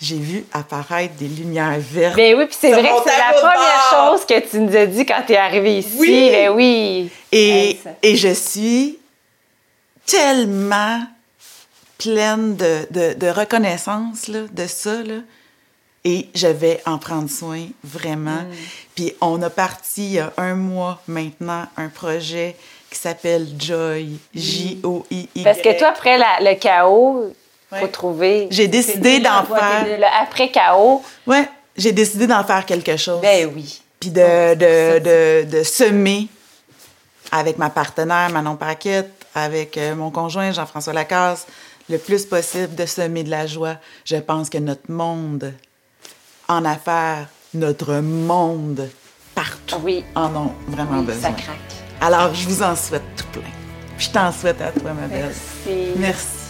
j'ai 0.00 0.16
vu 0.16 0.44
apparaître 0.52 1.14
des 1.14 1.26
lumières 1.28 1.78
vertes. 1.80 2.16
Ben 2.16 2.36
oui, 2.36 2.46
puis 2.46 2.56
c'est 2.60 2.70
vrai 2.72 2.82
que 2.82 3.10
c'est 3.10 3.18
la 3.18 3.32
première 3.32 3.90
bord. 3.90 4.10
chose 4.18 4.26
que 4.26 4.48
tu 4.48 4.60
nous 4.60 4.76
as 4.76 4.86
dit 4.86 5.04
quand 5.04 5.22
tu 5.26 5.32
es 5.32 5.36
arrivé 5.36 5.78
ici. 5.78 5.96
Oui. 5.98 6.28
Ben 6.30 6.50
oui. 6.50 7.10
Et, 7.32 7.78
et 8.02 8.16
je 8.16 8.32
suis 8.32 8.98
tellement 10.06 11.00
pleine 11.98 12.56
de, 12.56 12.86
de- 12.90 13.14
de 13.14 13.26
reconnaissance 13.28 14.28
là, 14.28 14.40
de 14.52 14.66
ça. 14.66 15.02
Là. 15.02 15.16
Et 16.04 16.28
je 16.34 16.48
vais 16.48 16.82
en 16.86 16.98
prendre 16.98 17.30
soin 17.30 17.66
vraiment. 17.82 18.42
Mm. 18.42 18.52
Puis 18.94 19.12
on 19.20 19.40
a 19.42 19.50
parti 19.50 20.04
il 20.06 20.12
y 20.12 20.18
a 20.18 20.32
un 20.36 20.54
mois 20.54 21.00
maintenant 21.08 21.66
un 21.76 21.88
projet 21.88 22.56
qui 22.94 23.00
s'appelle 23.00 23.46
Joy. 23.58 24.18
J-O-I-Y. 24.34 25.42
Parce 25.44 25.58
que 25.60 25.78
toi, 25.78 25.88
après 25.88 26.16
la- 26.18 26.38
le 26.40 26.54
chaos, 26.58 27.32
il 27.72 27.78
faut 27.78 27.86
trouver. 27.88 28.48
J'ai 28.50 28.68
décidé 28.68 29.20
d'en 29.20 29.44
faire. 29.44 29.84
Le 29.86 30.04
après 30.22 30.50
chaos, 30.50 31.02
Ouais, 31.26 31.48
j'ai 31.76 31.92
décidé 31.92 32.26
d'en 32.26 32.44
faire 32.44 32.64
quelque 32.64 32.96
chose. 32.96 33.20
ben 33.20 33.50
oui. 33.54 33.80
puis 34.00 34.10
de, 34.10 34.54
de, 34.54 34.98
de, 35.00 35.50
de 35.58 35.62
semer 35.62 36.28
avec 37.32 37.58
ma 37.58 37.70
partenaire 37.70 38.30
Manon 38.30 38.56
Paquette, 38.56 39.10
avec 39.34 39.76
euh, 39.78 39.94
mon 39.94 40.10
conjoint 40.10 40.52
Jean-François 40.52 40.92
Lacasse, 40.92 41.46
le 41.90 41.98
plus 41.98 42.24
possible 42.26 42.74
de 42.74 42.86
semer 42.86 43.24
de 43.24 43.30
la 43.30 43.46
joie. 43.46 43.76
Je 44.04 44.16
pense 44.16 44.48
que 44.50 44.58
notre 44.58 44.90
monde 44.90 45.52
en 46.48 46.64
affaires, 46.64 47.26
notre 47.54 47.94
monde 47.94 48.88
partout 49.34 49.76
Oui. 49.82 50.04
en 50.14 50.34
ont 50.36 50.52
vraiment 50.68 51.00
Oui, 51.00 51.06
besoin. 51.06 51.22
ça 51.22 51.30
craque. 51.30 51.58
Alors, 52.04 52.34
je 52.34 52.46
vous 52.46 52.62
en 52.62 52.76
souhaite 52.76 53.02
tout 53.16 53.24
plein. 53.32 53.48
Je 53.96 54.10
t'en 54.10 54.30
souhaite 54.30 54.60
à 54.60 54.70
toi, 54.72 54.92
ma 54.92 55.06
belle. 55.06 55.32
Merci. 55.66 55.92
Merci. 55.96 56.43